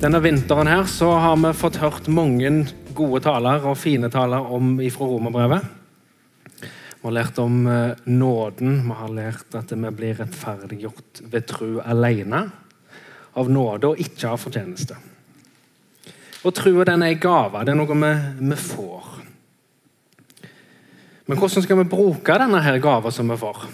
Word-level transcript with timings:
Denne 0.00 0.16
vinteren 0.24 0.64
her 0.64 0.86
så 0.88 1.10
har 1.20 1.34
vi 1.36 1.50
fått 1.52 1.76
hørt 1.76 2.06
mange 2.08 2.48
gode 2.96 3.18
taler 3.20 3.66
og 3.68 3.76
fine 3.76 4.08
taler 4.08 4.46
om 4.48 4.78
ifra 4.80 5.04
romerbrevet. 5.04 5.66
Vi 6.62 7.02
har 7.02 7.12
lært 7.12 7.40
om 7.42 7.58
eh, 7.68 8.00
nåden, 8.08 8.78
vi 8.86 8.96
har 8.96 9.12
lært 9.12 9.58
at 9.60 9.74
vi 9.76 9.90
blir 9.98 10.16
rettferdiggjort 10.22 11.20
ved 11.20 11.46
tro 11.52 11.68
alene. 11.84 12.40
Av 13.36 13.52
nåde 13.52 13.90
og 13.92 14.00
ikke 14.00 14.32
av 14.32 14.40
fortjeneste. 14.40 14.96
Og 16.48 16.56
troa 16.56 16.88
er 16.88 16.94
en 16.96 17.06
gave. 17.20 17.60
Det 17.68 17.74
er 17.74 17.80
noe 17.82 18.00
vi, 18.00 18.14
vi 18.40 18.60
får. 18.64 19.12
Men 21.28 21.44
hvordan 21.44 21.68
skal 21.68 21.82
vi 21.82 21.90
bruke 21.92 22.40
denne 22.40 22.64
her 22.64 22.80
gava 22.80 23.12
som 23.12 23.28
vi 23.28 23.36
får? 23.44 23.68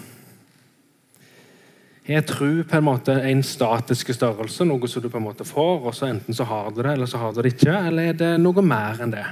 Er 2.07 2.23
tro 2.23 2.63
på 2.63 2.77
en 2.77 2.85
måte 2.87 3.11
en 3.27 3.41
statisk 3.43 4.13
størrelse, 4.15 4.63
noe 4.63 4.87
som 4.87 5.03
du 5.03 5.09
på 5.11 5.19
en 5.19 5.25
måte 5.25 5.43
får, 5.47 5.81
og 5.89 5.95
så 5.95 6.07
enten 6.07 6.35
så 6.35 6.45
har 6.47 6.69
du 6.71 6.79
det, 6.79 6.93
eller 6.93 7.09
så 7.09 7.19
har 7.19 7.33
du 7.35 7.41
det 7.41 7.51
ikke? 7.57 7.73
Eller 7.89 8.13
er 8.13 8.19
det 8.21 8.29
noe 8.39 8.63
mer 8.63 9.01
enn 9.03 9.11
det? 9.11 9.25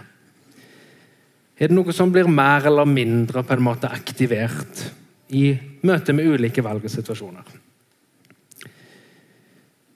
Er 1.56 1.72
det 1.72 1.78
noe 1.78 1.94
som 1.96 2.12
blir 2.12 2.28
mer 2.28 2.68
eller 2.68 2.90
mindre 2.90 3.46
på 3.48 3.56
en 3.56 3.64
måte 3.64 3.88
aktivert 3.88 4.90
i 5.32 5.54
møte 5.88 6.12
med 6.12 6.28
ulike 6.28 6.66
valg 6.66 6.84
og 6.84 6.92
situasjoner? 6.92 7.54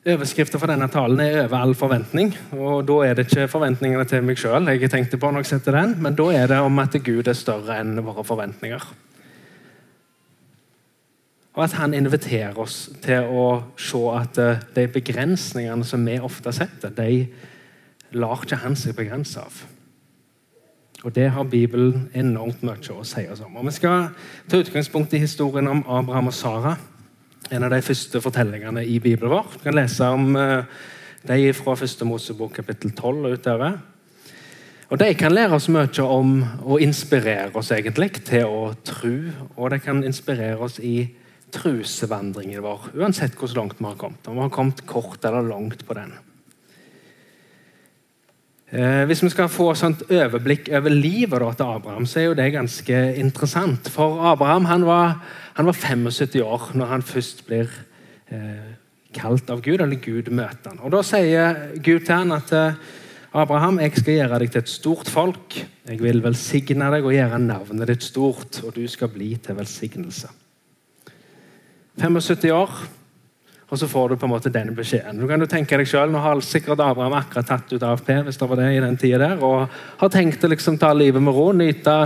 Overskriften 0.10 0.62
for 0.62 0.72
denne 0.72 0.88
talen 0.88 1.20
er 1.20 1.44
'over 1.44 1.60
all 1.60 1.76
forventning'. 1.76 2.34
og 2.54 2.86
Da 2.88 2.94
er 3.04 3.14
det 3.14 3.28
ikke 3.28 3.52
forventningene 3.52 4.08
til 4.08 4.24
meg 4.24 4.38
sjøl, 4.38 4.66
jeg 4.68 4.90
tenkte 4.90 5.20
på 5.20 5.32
når 5.32 5.52
jeg 5.52 5.66
den, 5.66 6.02
men 6.02 6.16
da 6.16 6.24
er 6.32 6.48
det 6.48 6.58
om 6.58 6.80
at 6.80 6.92
Gud 7.04 7.28
er 7.28 7.34
større 7.34 7.80
enn 7.82 8.00
våre 8.06 8.24
forventninger. 8.24 8.82
Og 11.58 11.64
at 11.64 11.76
han 11.80 11.96
inviterer 11.98 12.58
oss 12.62 12.90
til 13.02 13.26
å 13.26 13.46
se 13.80 14.04
at 14.14 14.38
eh, 14.42 14.62
de 14.76 14.86
begrensningene 14.94 15.86
som 15.86 16.06
vi 16.06 16.20
ofte 16.22 16.54
setter, 16.56 16.94
de 16.94 17.26
lar 18.20 18.46
ikke 18.46 18.62
han 18.64 18.78
seg 18.78 18.96
begrense 18.98 19.42
av. 19.42 19.64
Og 21.04 21.16
Det 21.16 21.30
har 21.32 21.48
Bibelen 21.48 22.10
enormt 22.14 22.64
mye 22.68 22.94
å 22.94 23.06
si 23.08 23.24
oss 23.32 23.42
om. 23.46 23.56
Og 23.58 23.66
Vi 23.66 23.76
skal 23.78 24.10
ta 24.50 24.60
utgangspunkt 24.60 25.14
i 25.14 25.24
historien 25.24 25.68
om 25.68 25.84
Abraham 25.88 26.28
og 26.28 26.36
Sara. 26.36 26.76
En 27.52 27.64
av 27.64 27.72
de 27.72 27.82
første 27.82 28.22
fortellingene 28.22 28.84
i 28.86 29.00
Bibelen 29.00 29.32
vår. 29.32 29.54
Vi 29.54 29.64
kan 29.64 29.78
lese 29.78 30.06
om 30.06 30.36
eh, 30.36 30.64
de 31.28 31.54
fra 31.54 31.76
første 31.76 32.06
Mosebok 32.06 32.60
kapittel 32.60 32.92
12 32.92 33.26
og 33.26 33.32
utover. 33.40 33.80
Og 34.90 35.00
De 35.00 35.14
kan 35.14 35.32
lære 35.32 35.56
oss 35.56 35.70
mye 35.70 36.04
om 36.04 36.44
å 36.66 36.80
inspirere 36.82 37.52
oss 37.54 37.72
egentlig 37.72 38.24
til 38.26 38.46
å 38.46 38.74
tro. 38.84 39.16
Og 39.56 39.72
de 39.72 39.80
kan 39.80 40.04
inspirere 40.04 40.58
oss 40.58 40.80
i 40.80 41.10
trusvandringen 41.54 42.64
vår, 42.64 42.92
uansett 43.00 43.38
hvor 43.40 43.52
langt 43.58 43.80
vi 43.80 43.88
har 43.88 44.00
kommet. 44.00 44.28
Om 44.28 44.38
vi 44.38 44.46
har 44.46 44.54
kommet 44.54 44.84
kort 44.90 45.26
eller 45.26 45.46
langt 45.46 45.86
på 45.88 45.98
den. 45.98 46.14
Eh, 48.70 49.04
hvis 49.10 49.24
vi 49.24 49.32
skal 49.34 49.50
få 49.50 49.72
et 49.74 50.04
overblikk 50.14 50.68
over 50.78 50.94
livet 50.94 51.42
da, 51.42 51.54
til 51.58 51.72
Abraham, 51.80 52.06
så 52.06 52.20
er 52.22 52.28
jo 52.28 52.38
det 52.38 52.52
ganske 52.54 53.00
interessant. 53.18 53.90
For 53.90 54.22
Abraham 54.30 54.70
han 54.70 54.86
var, 54.86 55.16
han 55.58 55.66
var 55.66 55.74
75 55.74 56.44
år 56.46 56.70
når 56.78 56.92
han 56.94 57.02
først 57.02 57.46
blir 57.48 57.72
eh, 58.30 58.70
kalt 59.18 59.50
av 59.50 59.64
Gud, 59.66 59.82
eller 59.82 59.98
Gud 59.98 60.30
møter 60.30 60.70
han. 60.70 60.84
Og 60.86 60.94
Da 60.94 61.02
sier 61.02 61.64
Gud 61.82 62.06
til 62.06 62.14
han 62.14 62.36
at 62.36 62.54
eh, 62.54 62.78
Abraham, 63.34 63.82
jeg 63.82 63.94
skal 63.98 64.20
gjøre 64.20 64.40
deg 64.42 64.54
til 64.54 64.62
et 64.62 64.70
stort 64.70 65.10
folk. 65.10 65.58
Jeg 65.90 66.02
vil 66.02 66.22
velsigne 66.22 66.92
deg 66.94 67.06
og 67.06 67.14
gjøre 67.14 67.42
navnet 67.42 67.90
ditt 67.90 68.06
stort, 68.06 68.62
og 68.62 68.74
du 68.78 68.86
skal 68.90 69.10
bli 69.14 69.36
til 69.42 69.58
velsignelse. 69.58 70.30
75 72.00 72.52
år, 72.56 72.80
og 73.70 73.78
så 73.78 73.88
får 73.88 74.10
du 74.10 74.18
på 74.18 74.26
en 74.26 74.32
måte 74.34 74.52
den 74.54 74.72
beskjeden. 74.74 75.20
Du 75.22 75.28
kan 75.30 75.42
jo 75.42 75.48
tenke 75.50 75.78
deg 75.78 75.88
selv, 75.88 76.12
Nå 76.14 76.22
har 76.24 76.42
sikkert 76.42 76.82
Abraham 76.82 77.20
akkurat 77.20 77.48
tatt 77.52 77.74
ut 77.74 77.86
AFP 77.86 78.14
hvis 78.26 78.40
det 78.42 78.50
var 78.50 78.62
det 78.62 78.70
i 78.74 78.82
den 78.82 78.98
tiden 78.98 79.22
der, 79.22 79.44
og 79.46 79.82
har 80.00 80.14
tenkt 80.14 80.44
å 80.44 80.50
liksom 80.50 80.80
ta 80.82 80.94
livet 80.98 81.22
med 81.22 81.36
ro, 81.36 81.52
nyte 81.54 81.98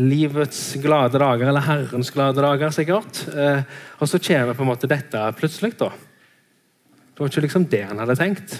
livets 0.00 0.74
glade 0.80 1.20
dager, 1.20 1.48
eller 1.48 1.64
Herrens 1.66 2.10
glade 2.12 2.40
dager, 2.40 2.72
sikkert. 2.72 3.22
Eh, 3.28 3.62
og 4.00 4.08
så 4.08 4.20
kommer 4.20 4.56
på 4.56 4.64
en 4.64 4.70
måte 4.72 4.88
dette 4.88 5.24
plutselig. 5.36 5.74
da. 5.78 5.90
Det 7.12 7.20
var 7.20 7.28
ikke 7.28 7.44
liksom 7.44 7.66
det 7.68 7.82
han 7.88 8.00
hadde 8.00 8.16
tenkt. 8.16 8.58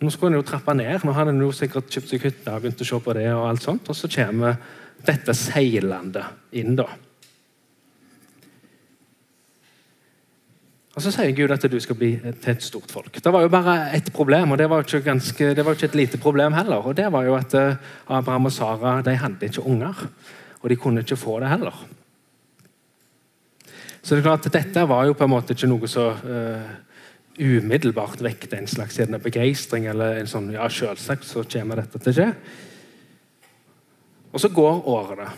Nå 0.00 0.10
skulle 0.10 0.30
han 0.30 0.38
jo 0.38 0.46
trappe 0.46 0.74
ned. 0.74 1.02
Nå 1.04 1.12
hadde 1.12 1.34
han 1.34 1.42
jo 1.42 1.50
sikkert 1.52 1.90
kjøpt 1.92 2.14
seg 2.14 2.24
hytte 2.24 2.54
og 2.54 2.62
begynt 2.62 2.80
å 2.80 2.88
se 2.88 3.00
på 3.04 3.16
det. 3.18 3.26
Og 3.34 3.48
alt 3.48 3.66
sånt, 3.66 3.90
og 3.90 3.98
så 3.98 4.08
kommer 4.08 4.56
dette 5.04 5.34
seilende 5.36 6.24
inn. 6.56 6.76
da. 6.78 6.86
Og 10.90 11.02
Så 11.02 11.12
sier 11.14 11.30
Gud 11.36 11.52
at 11.54 11.64
du 11.70 11.78
skal 11.80 11.96
bli 11.96 12.10
til 12.18 12.50
et 12.50 12.64
stort 12.66 12.90
folk. 12.90 13.20
Det 13.22 13.32
var 13.32 13.44
jo 13.44 13.52
bare 13.52 13.92
ett 13.94 14.12
problem, 14.12 14.50
og 14.50 14.58
det 14.58 14.66
var, 14.70 14.82
ikke 14.82 15.04
ganske, 15.06 15.54
det 15.54 15.64
var 15.64 15.76
ikke 15.76 15.86
et 15.86 15.94
lite 15.94 16.18
problem 16.18 16.52
heller. 16.52 16.82
og 16.82 16.96
Det 16.96 17.06
var 17.12 17.24
jo 17.24 17.36
at 17.38 17.54
eh, 17.54 17.76
Abraham 18.08 18.46
og 18.50 18.52
Sara 18.52 19.00
de 19.02 19.14
hadde 19.16 19.46
ikke 19.46 19.66
unger, 19.66 20.08
og 20.60 20.70
de 20.70 20.76
kunne 20.76 21.00
ikke 21.00 21.16
få 21.16 21.38
det 21.40 21.48
heller. 21.48 21.76
Så 24.02 24.14
det 24.14 24.24
er 24.24 24.28
klart 24.30 24.46
at 24.46 24.52
Dette 24.52 24.88
var 24.88 25.06
jo 25.06 25.14
på 25.14 25.24
en 25.24 25.30
måte 25.30 25.54
ikke 25.54 25.68
noe 25.68 25.88
så 25.88 26.06
uh, 26.16 26.70
umiddelbart 27.38 28.22
vekket 28.24 28.54
en 28.56 28.66
slags 28.66 28.98
begeistring. 29.22 29.86
eller 29.86 30.18
en 30.18 30.26
sånn, 30.26 30.50
ja, 30.50 30.68
Selvsagt 30.68 31.24
så 31.24 31.44
kommer 31.44 31.76
dette 31.76 31.98
til 31.98 32.10
å 32.10 32.16
skje. 32.16 32.28
Og 34.32 34.40
så 34.40 34.48
går 34.48 34.88
årene. 34.88 35.28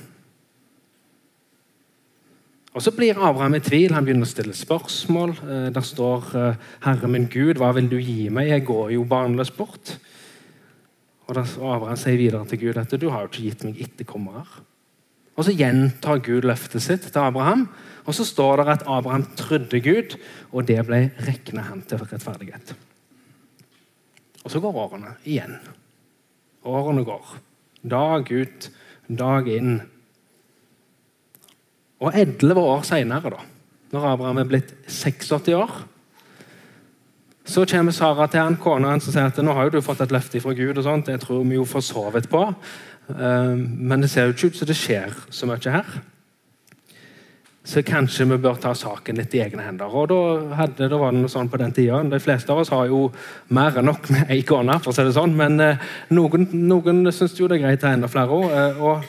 Og 2.72 2.82
Så 2.82 2.90
blir 2.96 3.18
Abraham 3.18 3.54
i 3.54 3.60
tvil. 3.60 3.92
Han 3.92 4.06
begynner 4.06 4.24
å 4.24 4.30
stille 4.30 4.56
spørsmål. 4.56 5.34
Eh, 5.44 5.68
der 5.74 5.84
står 5.84 6.30
eh, 6.36 6.56
'Herre 6.80 7.08
min 7.08 7.28
Gud, 7.28 7.60
hva 7.60 7.72
vil 7.74 7.88
du 7.88 7.98
gi 8.00 8.28
meg? 8.28 8.48
Jeg 8.48 8.64
går 8.64 8.92
jo 8.92 9.04
barnløs 9.04 9.50
bort.' 9.50 9.98
Og 11.28 11.36
Abraham 11.36 11.96
sier 11.96 12.16
videre 12.16 12.46
til 12.46 12.58
Gud 12.58 12.76
at 12.76 12.90
'du 12.90 13.10
har 13.10 13.20
jo 13.22 13.28
ikke 13.28 13.42
gitt 13.42 13.64
meg 13.64 13.76
etterkommere'. 13.76 14.62
Og 15.36 15.44
Så 15.44 15.52
gjentar 15.52 16.20
Gud 16.24 16.44
løftet 16.44 16.82
sitt 16.82 17.02
til 17.02 17.18
Abraham. 17.18 17.68
Og 18.06 18.14
Så 18.14 18.24
står 18.24 18.56
det 18.56 18.68
at 18.68 18.82
Abraham 18.86 19.24
trodde 19.36 19.80
Gud, 19.80 20.16
og 20.52 20.66
det 20.68 20.86
ble 20.86 21.10
regnet 21.20 21.64
han 21.64 21.82
til 21.82 21.98
rettferdighet. 21.98 22.74
Og 24.44 24.50
Så 24.50 24.60
går 24.60 24.72
årene 24.72 25.16
igjen. 25.24 25.58
Årene 26.64 27.04
går. 27.04 27.38
Dag 27.84 28.32
ut, 28.32 28.70
dag 29.08 29.48
inn. 29.48 29.82
Og 32.02 32.18
elleve 32.18 32.62
år 32.66 32.84
seinere, 32.86 33.38
når 33.92 34.06
Abraham 34.12 34.40
er 34.42 34.48
blitt 34.50 34.74
86 34.90 35.54
år, 35.54 35.74
så 37.44 37.64
kommer 37.66 37.94
Sara 37.94 38.28
til 38.30 38.40
han, 38.40 38.56
kona 38.56 38.92
hans 38.94 39.08
og 39.10 39.14
sier 39.14 39.26
at 39.26 39.38
nå 39.42 39.54
har 39.54 39.66
jo 39.66 39.76
du 39.76 39.84
fått 39.84 40.02
et 40.04 40.14
løfte 40.14 40.40
fra 40.40 40.54
Gud. 40.54 40.78
og 40.78 40.84
sånt, 40.86 41.06
Det 41.06 41.20
tror 41.20 41.42
vi 41.44 41.58
jo 41.58 41.64
for 41.64 41.80
så 41.80 42.10
vidt 42.14 42.30
på. 42.30 42.42
Eh, 43.10 43.56
men 43.58 44.00
det 44.00 44.10
ser 44.10 44.26
jo 44.26 44.34
ikke 44.34 44.46
ut 44.46 44.56
som 44.56 44.68
det 44.70 44.78
skjer 44.78 45.14
så 45.30 45.46
mye 45.46 45.74
her. 45.74 46.02
Så 47.64 47.82
kanskje 47.86 48.26
vi 48.26 48.38
bør 48.42 48.58
ta 48.58 48.72
saken 48.74 49.18
litt 49.18 49.34
i 49.34 49.42
egne 49.42 49.62
hender. 49.62 49.90
Og 49.90 50.08
da, 50.10 50.20
hadde, 50.58 50.88
da 50.90 50.98
var 50.98 51.12
det 51.12 51.20
noe 51.22 51.30
sånn 51.30 51.50
på 51.50 51.60
den 51.60 51.74
tida. 51.74 52.00
De 52.02 52.18
fleste 52.22 52.50
av 52.50 52.62
oss 52.62 52.72
har 52.74 52.88
jo 52.90 53.04
mer 53.54 53.78
enn 53.78 53.86
nok 53.86 54.08
med 54.10 54.30
ei 54.34 54.40
kone, 54.46 54.78
for 54.82 54.90
å 54.90 54.96
si 54.96 55.04
det 55.06 55.14
sånn. 55.14 55.34
Men 55.38 55.60
eh, 55.62 55.92
noen, 56.14 56.48
noen 56.66 57.06
syns 57.14 57.38
jo 57.38 57.50
det 57.50 57.60
er 57.60 57.66
greit 57.66 57.82
å 57.82 57.90
ha 57.90 57.96
enda 57.98 58.10
flere 58.10 58.38
òg. 58.38 58.48
Eh, 58.50 58.82
og, 58.82 59.04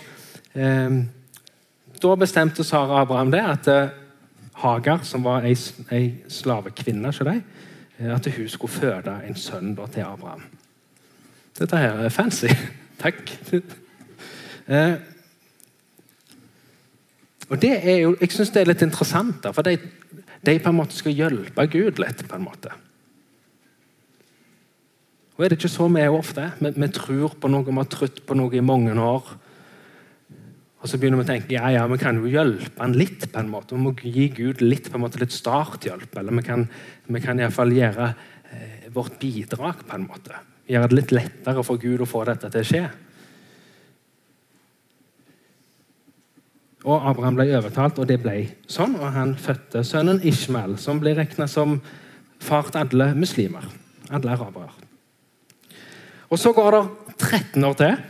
eh, 0.53 1.01
da 2.03 2.15
bestemte 2.19 2.63
Sara 2.63 3.01
Abraham 3.01 3.31
det, 3.31 3.41
at 3.41 3.69
uh, 3.71 3.89
Hagar, 4.59 5.03
som 5.07 5.23
var 5.23 5.47
ei, 5.47 5.55
ei 5.91 6.09
slavekvinne, 6.29 7.09
eh, 7.09 8.11
at 8.15 8.27
hun 8.35 8.49
skulle 8.49 8.71
føde 8.71 9.15
en 9.27 9.35
sønn 9.35 9.75
til 9.75 10.05
Abraham. 10.05 10.43
Dette 11.59 11.77
her 11.77 12.03
er 12.03 12.09
fancy. 12.09 12.51
Takk. 13.03 13.31
uh, 14.67 14.95
og 17.49 17.61
det 17.61 17.73
er 17.83 17.97
jo, 17.97 18.15
Jeg 18.21 18.31
syns 18.31 18.49
det 18.49 18.61
er 18.61 18.71
litt 18.71 18.81
interessant, 18.81 19.43
da, 19.43 19.51
for 19.51 19.61
de, 19.61 19.77
de, 20.45 20.59
på 20.59 20.69
en 20.71 20.79
måte 20.79 20.97
skal 20.97 21.13
hjelpe 21.13 21.67
Gud 21.67 21.99
litt. 22.01 22.27
på 22.27 22.35
en 22.35 22.45
måte. 22.45 22.71
Og 25.37 25.45
Er 25.45 25.49
det 25.49 25.57
ikke 25.57 25.69
så 25.69 25.87
vi 25.87 26.01
er 26.01 26.13
ofte? 26.13 26.51
Vi, 26.59 26.71
vi 26.75 26.87
tror 26.93 27.35
på 27.41 27.49
noe, 27.49 27.65
vi 27.65 27.77
har 27.77 27.89
trodd 27.89 28.21
på 28.25 28.37
noe 28.37 28.53
i 28.53 28.61
mange 28.61 28.93
år. 28.93 29.33
Og 30.83 30.91
så 30.91 30.99
begynner 30.99 31.21
vi 31.21 31.23
å 31.23 31.29
tenke 31.29 31.55
ja, 31.55 31.69
ja, 31.71 31.85
vi 31.87 31.97
kan 32.01 32.17
jo 32.19 32.27
hjelpe 32.27 32.81
han 32.81 32.95
litt. 32.99 33.29
på 33.31 33.39
en 33.39 33.51
måte. 33.51 33.77
Vi 33.77 33.85
må 33.85 33.93
gi 33.95 34.27
Gud 34.35 34.61
litt 34.61 34.89
på 34.91 34.99
en 34.99 35.05
måte, 35.05 35.21
litt 35.21 35.31
starthjelp. 35.31 36.11
Eller 36.19 36.35
vi 36.35 36.43
kan, 36.43 36.65
vi 37.07 37.21
kan 37.23 37.39
iallfall 37.39 37.71
gjøre 37.71 38.09
eh, 38.51 38.89
vårt 38.91 39.15
bidrag 39.21 39.85
på 39.87 39.95
en 39.95 40.09
måte. 40.09 40.43
Gjøre 40.67 40.91
det 40.91 40.99
litt 40.99 41.15
lettere 41.15 41.63
for 41.63 41.79
Gud 41.79 42.03
å 42.03 42.09
få 42.09 42.25
dette 42.27 42.51
til 42.51 42.65
å 42.65 42.67
skje. 42.67 42.83
Og 46.83 47.07
Abraham 47.07 47.39
ble 47.39 47.47
overtalt, 47.55 48.03
og 48.03 48.09
det 48.11 48.19
ble 48.19 48.37
sånn. 48.67 48.97
Og 48.99 49.07
han 49.15 49.37
fødte 49.39 49.85
sønnen 49.87 50.19
Ishmael, 50.27 50.75
som 50.83 50.99
ble 50.99 51.15
regna 51.15 51.47
som 51.47 51.77
far 52.43 52.67
til 52.67 52.83
alle 52.83 53.13
muslimer. 53.15 53.71
Alle 54.11 54.35
arabere. 54.35 54.73
Og 56.27 56.41
så 56.41 56.51
går 56.51 56.75
det 56.75 56.83
13 57.23 57.63
år 57.69 57.79
til. 57.79 58.03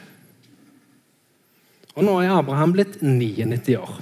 Og 1.94 2.06
nå 2.06 2.16
er 2.24 2.34
Abraham 2.34 2.74
blitt 2.74 3.02
99 3.02 3.78
år. 3.78 4.02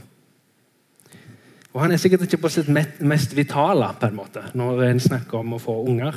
Og 1.72 1.80
han 1.84 1.94
er 1.94 2.00
sikkert 2.00 2.26
ikke 2.26 2.42
på 2.44 2.52
sitt 2.52 2.70
mest 2.72 3.36
vitale 3.36 3.88
på 4.00 4.10
en 4.10 4.18
måte, 4.18 4.44
når 4.60 4.84
en 4.90 5.02
snakker 5.04 5.40
om 5.40 5.56
å 5.56 5.62
få 5.62 5.78
unger. 5.88 6.16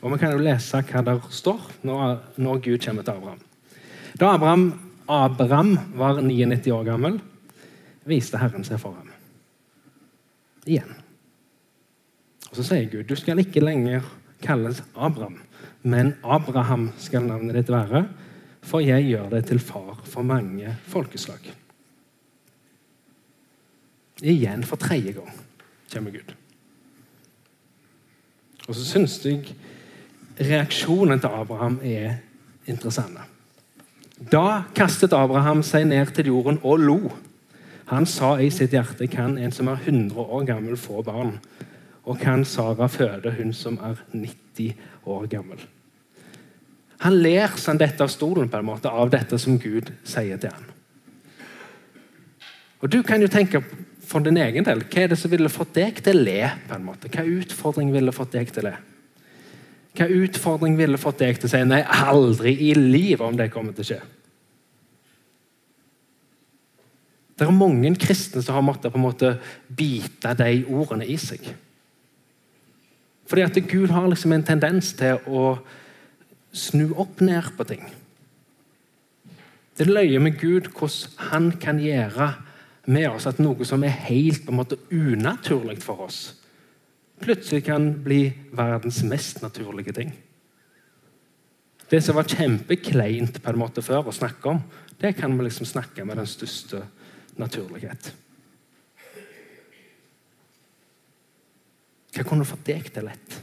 Og 0.00 0.12
Vi 0.12 0.18
kan 0.20 0.32
jo 0.32 0.44
lese 0.44 0.80
hva 0.84 1.02
der 1.04 1.20
står 1.32 1.60
når, 1.84 2.58
Gud 2.60 2.80
kommer 2.84 3.04
til 3.04 3.16
Abraham. 3.16 3.40
Da 4.20 4.34
Abraham, 4.34 4.66
Abraham 5.08 5.78
var 5.96 6.20
99 6.20 6.72
år 6.72 6.84
gammel, 6.84 7.18
viste 8.04 8.40
Herren 8.40 8.64
seg 8.64 8.80
for 8.80 8.96
ham. 8.96 9.08
Igjen. 10.64 10.92
Og 12.50 12.56
Så 12.56 12.68
sier 12.68 12.88
Gud 12.88 13.08
du 13.08 13.16
skal 13.16 13.40
ikke 13.40 13.64
lenger 13.64 14.04
kalles 14.44 14.82
Abraham, 14.94 15.40
men 15.82 16.14
Abraham 16.22 16.90
skal 17.00 17.24
navnet 17.24 17.56
ditt 17.56 17.72
være, 17.72 18.04
for 18.64 18.84
jeg 18.84 19.06
gjør 19.10 19.28
deg 19.34 19.44
til 19.48 19.60
far 19.62 20.00
for 20.08 20.26
mange 20.26 20.72
folkeslag. 20.90 21.42
Igjen 24.24 24.64
for 24.66 24.80
tredje 24.80 25.12
gang 25.16 25.30
kommer 25.92 26.14
Gud. 26.14 26.32
Og 28.64 28.72
så 28.74 28.84
syns 28.86 29.18
jeg 29.26 29.52
reaksjonen 30.40 31.20
til 31.20 31.36
Abraham 31.42 31.78
er 31.84 32.16
interessant. 32.66 33.20
Da 34.32 34.64
kastet 34.74 35.12
Abraham 35.12 35.62
seg 35.66 35.88
ned 35.90 36.14
til 36.16 36.30
jorden 36.32 36.60
og 36.62 36.80
lo. 36.80 36.98
Han 37.90 38.06
sa 38.08 38.38
i 38.40 38.48
sitt 38.54 38.72
hjerte 38.72 39.10
kan 39.12 39.36
en 39.36 39.52
som 39.52 39.68
er 39.68 39.82
100 39.82 40.16
år 40.16 40.46
gammel, 40.48 40.78
få 40.80 41.02
barn? 41.04 41.36
Og 42.04 42.20
kan 42.20 42.44
Sara 42.48 42.88
føde 42.88 43.34
hun 43.36 43.52
som 43.52 43.76
er 43.82 44.00
90 44.12 44.72
år 45.04 45.26
gammel? 45.28 45.60
Han 47.02 47.18
ler 47.22 47.56
seg 47.58 47.80
dette 47.80 48.04
av 48.04 48.12
stolen 48.12 48.48
på 48.48 48.60
en 48.60 48.68
måte, 48.68 48.90
av 48.90 49.10
dette 49.10 49.38
som 49.40 49.58
Gud 49.58 49.90
sier 50.06 50.38
til 50.38 50.54
ham. 50.54 50.70
Og 52.84 52.90
Du 52.92 53.02
kan 53.02 53.20
jo 53.20 53.28
tenke 53.28 53.62
for 54.04 54.20
din 54.20 54.36
egen 54.36 54.64
del, 54.64 54.82
hva 54.84 55.02
er 55.02 55.08
det 55.08 55.18
som 55.18 55.30
ville 55.32 55.48
fått 55.48 55.74
deg 55.74 56.02
til 56.04 56.20
å 56.20 56.24
le? 56.24 56.50
på 56.68 56.74
en 56.76 56.84
måte? 56.84 57.08
Hva 57.08 57.24
utfordring 57.24 57.92
ville 57.92 58.12
fått 58.12 58.36
deg 58.36 58.52
til 58.52 58.66
å 58.66 58.68
le? 58.68 58.74
Hva 59.94 60.08
utfordring 60.10 60.76
ville 60.76 60.98
fått 61.00 61.22
deg 61.22 61.38
til 61.38 61.48
å 61.48 61.52
si 61.54 61.62
nei, 61.64 61.80
aldri 61.82 62.52
i 62.68 62.74
livet 62.74 63.24
om 63.24 63.36
det 63.38 63.50
kommer 63.54 63.72
til 63.72 63.86
å 63.86 63.88
skje? 63.92 64.00
Det 67.34 67.46
er 67.46 67.56
mange 67.56 67.90
kristne 67.98 68.42
som 68.44 68.54
har 68.54 68.62
måttet 68.62 68.92
på 68.92 68.98
en 69.00 69.06
måte 69.08 69.32
bite 69.66 70.34
de 70.38 70.50
ordene 70.70 71.06
i 71.10 71.16
seg. 71.18 71.48
Fordi 73.26 73.42
at 73.42 73.58
Gud 73.70 73.90
har 73.90 74.06
liksom 74.10 74.36
en 74.36 74.46
tendens 74.46 74.92
til 74.98 75.18
å 75.26 75.56
snu 76.54 76.92
opp 77.00 77.20
ned 77.24 77.50
på 77.58 77.66
ting. 77.68 77.84
Det 79.74 79.90
løyer 79.90 80.22
med 80.22 80.38
Gud 80.38 80.70
hvordan 80.70 81.30
han 81.30 81.50
kan 81.60 81.80
gjøre 81.82 82.30
med 82.86 83.08
oss 83.10 83.26
at 83.26 83.40
noe 83.42 83.66
som 83.66 83.82
er 83.82 83.96
helt 84.06 84.44
på 84.44 84.52
en 84.52 84.60
måte 84.60 84.78
unaturlig 84.92 85.80
for 85.82 86.04
oss, 86.06 86.20
plutselig 87.24 87.64
kan 87.66 87.88
bli 88.04 88.28
verdens 88.54 89.02
mest 89.08 89.42
naturlige 89.42 89.94
ting. 89.96 90.12
Det 91.90 92.00
som 92.04 92.16
var 92.16 92.28
kjempekleint 92.28 93.40
på 93.42 93.50
en 93.50 93.60
måte 93.60 93.82
før 93.84 94.10
å 94.10 94.14
snakke 94.14 94.52
om, 94.52 94.60
det 95.00 95.14
kan 95.18 95.34
vi 95.36 95.46
liksom 95.46 95.68
snakke 95.68 96.04
med 96.06 96.20
den 96.20 96.28
største 96.28 96.84
naturlighet. 97.40 98.12
Hva 102.14 102.22
kunne 102.26 102.46
fått 102.46 102.66
deg 102.68 102.92
til 102.94 103.08
lett? 103.08 103.40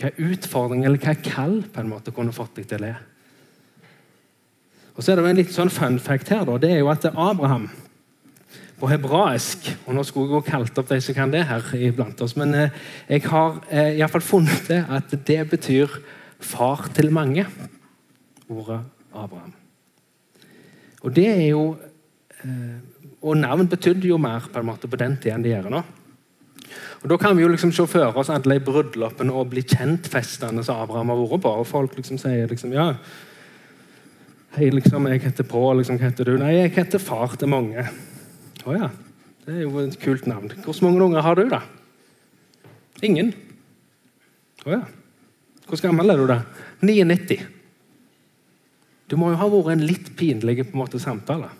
Hva 0.00 0.10
utfordring 0.18 0.84
eller 0.84 0.98
hva 0.98 1.14
kall 1.22 1.60
på 1.70 1.82
en 1.82 1.90
måte 1.92 2.14
kunne 2.14 2.34
fått 2.34 2.56
deg 2.58 2.66
til 2.70 2.82
det. 2.82 2.94
Og 4.94 5.02
så 5.02 5.12
er 5.12 5.18
det 5.18 5.30
en 5.30 5.38
litt 5.38 5.54
sånn 5.54 5.72
fun 5.72 5.98
fact 6.02 6.30
her. 6.30 6.44
Da, 6.46 6.58
det 6.62 6.70
er 6.74 6.82
jo 6.82 6.90
at 6.92 7.06
Abraham 7.10 7.68
på 8.78 8.90
hebraisk 8.90 9.70
og 9.86 9.94
Nå 9.96 10.02
skulle 10.06 10.26
jeg 10.28 10.34
gå 10.34 10.40
kalt 10.50 10.78
opp 10.80 10.90
de 10.90 11.00
som 11.02 11.16
kan 11.16 11.32
det 11.32 11.44
her 11.48 11.64
iblant 11.78 12.20
oss, 12.24 12.34
men 12.36 12.54
eh, 12.58 12.78
jeg 13.08 13.24
har 13.30 13.60
eh, 13.70 13.94
iallfall 14.00 14.24
funnet 14.24 14.68
det 14.68 14.82
at 14.90 15.14
det 15.26 15.40
betyr 15.50 16.00
'far 16.40 16.90
til 16.92 17.10
mange', 17.10 17.46
ordet 18.48 18.80
Abraham. 19.14 19.54
Og 21.02 21.16
det 21.16 21.28
er 21.28 21.48
jo 21.48 21.76
eh, 22.44 22.80
Og 23.24 23.36
navn 23.36 23.68
betydde 23.68 24.08
jo 24.08 24.18
mer 24.18 24.50
på 24.52 24.60
en 24.60 24.66
måte 24.66 24.88
på 24.88 24.96
den 25.00 25.16
tida 25.16 25.34
enn 25.34 25.42
det 25.42 25.54
gjør 25.54 25.70
nå. 25.72 25.82
Og 27.04 27.10
Da 27.12 27.18
kan 27.20 27.36
vi 27.36 27.42
jo 27.44 27.50
liksom 27.52 27.72
se 27.76 27.84
for 27.86 28.16
oss 28.16 28.30
alle 28.32 28.56
de 28.56 28.64
bryllupene 28.64 29.32
og 29.36 29.50
bli 29.52 29.60
kjent-festene 29.60 30.64
som 30.64 30.80
Abraham 30.80 31.12
har 31.12 31.20
vært 31.20 31.42
på. 31.44 31.50
og 31.60 31.66
Folk 31.68 31.98
liksom 31.98 32.16
sier 32.18 32.48
liksom 32.48 32.72
ja, 32.72 32.94
Hei, 34.54 34.68
liksom, 34.70 35.08
jeg 35.10 35.20
heter 35.24 35.44
Pål. 35.50 35.80
Liksom, 35.80 35.98
hva 35.98 36.08
heter 36.08 36.28
du? 36.30 36.36
Nei, 36.38 36.52
jeg 36.54 36.72
heter 36.76 37.02
far 37.02 37.34
til 37.36 37.50
mange. 37.50 37.82
Å 38.64 38.76
ja. 38.76 38.88
Det 39.44 39.52
er 39.52 39.64
jo 39.66 39.80
et 39.82 39.96
kult 40.00 40.28
navn. 40.30 40.52
Hvor 40.62 40.78
mange 40.86 41.02
unger 41.02 41.26
har 41.26 41.36
du, 41.36 41.42
da? 41.50 41.58
Ingen? 43.04 43.32
Å 44.64 44.76
ja. 44.76 44.80
Hvor 45.66 45.82
gammel 45.82 46.14
er 46.14 46.22
du, 46.22 46.28
da? 46.30 46.38
99. 46.86 47.40
Det 49.10 49.18
må 49.18 49.32
jo 49.32 49.40
ha 49.42 49.50
vært 49.50 49.74
en 49.74 49.84
litt 49.84 50.12
pinlig 50.16 50.62
på 50.62 50.70
en 50.70 50.80
måte, 50.84 51.02
samtale. 51.02 51.50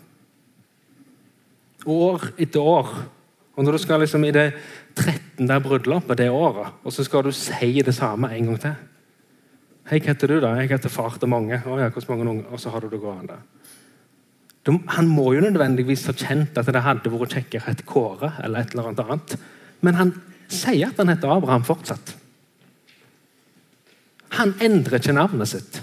År 1.85 2.31
etter 2.41 2.63
år. 2.63 2.95
Og 3.55 3.63
når 3.63 3.77
du 3.77 3.81
skal 3.83 4.01
liksom 4.03 4.25
i 4.27 4.33
det 4.35 4.49
13. 4.95 5.47
bryllupet 5.63 6.19
det 6.19 6.29
året, 6.31 6.75
og 6.83 6.93
så 6.93 7.05
skal 7.07 7.23
du 7.23 7.31
si 7.35 7.71
det 7.81 7.95
samme 7.95 8.31
en 8.35 8.51
gang 8.51 8.61
til 8.61 8.75
Hei, 9.85 9.99
hva 10.01 10.15
heter 10.15 10.31
du, 10.31 10.39
da? 10.41 10.55
Jeg 10.57 10.71
heter 10.71 10.89
far 10.89 11.13
til 11.21 11.29
mange. 11.29 11.59
Å 11.61 11.75
ja, 11.77 11.91
hvordan 11.93 12.09
mange 12.09 12.31
unger? 12.31 12.45
Og 12.55 12.57
så 12.57 12.71
har 12.73 12.81
du 12.81 12.87
det 12.89 12.97
gående. 13.03 13.35
Han 14.95 15.09
må 15.11 15.27
jo 15.35 15.43
nødvendigvis 15.45 16.07
ha 16.09 16.15
kjent 16.17 16.57
at 16.57 16.71
det 16.73 16.81
hadde 16.81 17.11
vært 17.13 17.35
kjekkere 17.37 17.75
et 17.75 17.83
Kåre 17.85 18.31
eller 18.41 18.65
et 18.65 18.73
eller 18.73 18.89
annet. 18.89 19.35
Men 19.85 19.99
han 19.99 20.13
sier 20.49 20.89
at 20.89 20.97
han 20.97 21.11
heter 21.13 21.35
Abraham 21.35 21.67
fortsatt. 21.67 22.15
Han 24.39 24.55
endrer 24.57 24.97
ikke 24.97 25.13
navnet 25.13 25.53
sitt. 25.53 25.77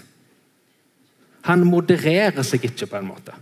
Han 1.47 1.63
modererer 1.71 2.43
seg 2.47 2.67
ikke 2.67 2.91
på 2.91 2.99
en 2.99 3.07
måte. 3.07 3.39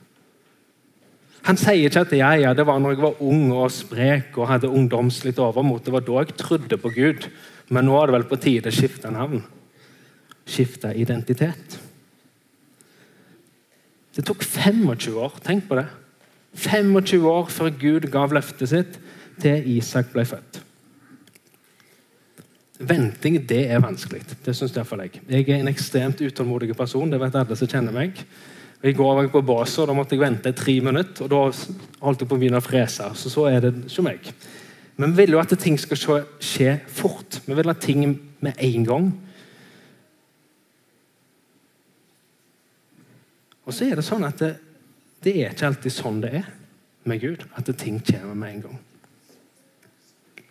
Han 1.46 1.56
sier 1.56 1.88
ikke 1.88 2.02
at 2.04 2.12
ja, 2.18 2.30
ja, 2.36 2.50
det 2.56 2.66
var 2.68 2.80
når 2.82 2.94
jeg 2.94 3.02
var 3.04 3.22
ung 3.24 3.46
og 3.56 3.70
sprek 3.72 4.36
og 4.36 4.50
hadde 4.50 4.68
ungdomslig 4.68 5.32
overmot. 5.40 5.84
Det 5.86 5.94
var 5.94 6.04
da 6.04 6.18
jeg 6.20 6.36
trodde 6.36 6.80
på 6.80 6.92
Gud. 6.94 7.28
Men 7.70 7.86
nå 7.88 7.96
er 7.96 8.10
det 8.10 8.16
vel 8.18 8.28
på 8.28 8.40
tide 8.42 8.68
å 8.68 8.74
skifte 8.74 9.12
navn. 9.14 9.44
Skifte 10.48 10.92
identitet. 10.98 11.78
Det 14.16 14.26
tok 14.26 14.42
25 14.44 15.16
år. 15.16 15.38
Tenk 15.44 15.68
på 15.70 15.78
det. 15.78 15.86
25 16.58 17.28
år 17.30 17.46
før 17.54 17.70
Gud 17.78 18.10
gav 18.10 18.34
løftet 18.34 18.72
sitt 18.72 18.98
til 19.40 19.68
Isak 19.76 20.10
ble 20.12 20.26
født. 20.28 20.60
Venting 22.80 23.36
det 23.48 23.66
er 23.70 23.82
vanskelig. 23.84 24.22
Det 24.44 24.54
syns 24.56 24.74
iallfall 24.74 25.04
jeg. 25.04 25.20
Jeg 25.28 25.46
er 25.48 25.60
en 25.60 25.70
ekstremt 25.70 26.20
utålmodig 26.20 26.72
person. 26.76 27.10
Det 27.12 27.20
vet 27.20 27.36
alle 27.36 27.56
som 27.56 27.68
kjenner 27.68 27.94
meg. 27.94 28.18
I 28.82 28.92
går 28.96 29.14
var 29.14 29.26
jeg 29.26 29.32
på 29.34 29.42
basen, 29.44 29.82
og 29.82 29.90
da 29.90 29.94
måtte 29.96 30.16
jeg 30.16 30.22
vente 30.22 30.52
i 30.52 30.56
tre 30.56 30.74
minutter. 30.80 31.26
og 31.26 31.30
Da 31.30 31.40
holdt 32.06 32.22
jeg 32.22 32.28
på 32.30 32.36
å 32.36 32.40
begynne 32.40 32.60
å 32.62 32.64
frese. 32.64 33.10
Så 33.14 33.32
så 33.32 33.44
er 33.50 33.60
det 33.60 33.74
ikke 33.84 34.06
meg. 34.06 34.30
Men 34.96 35.12
vi 35.12 35.22
vil 35.22 35.36
jo 35.36 35.40
at 35.42 35.52
ting 35.60 35.76
skal 35.80 36.24
skje 36.40 36.78
fort. 36.88 37.40
Vi 37.44 37.56
vil 37.56 37.68
ha 37.68 37.76
ting 37.76 38.06
med 38.40 38.56
en 38.56 38.86
gang. 38.88 39.10
Og 43.68 43.76
så 43.76 43.86
er 43.86 44.00
det 44.00 44.04
sånn 44.06 44.24
at 44.26 44.40
det, 44.40 44.54
det 45.22 45.36
er 45.36 45.52
ikke 45.52 45.68
alltid 45.68 45.94
sånn 45.94 46.24
det 46.24 46.32
er 46.40 46.48
med 47.04 47.20
Gud. 47.20 47.44
At 47.56 47.68
ting 47.78 48.00
kommer 48.00 48.34
med 48.34 48.54
en 48.54 48.62
gang. 48.64 48.80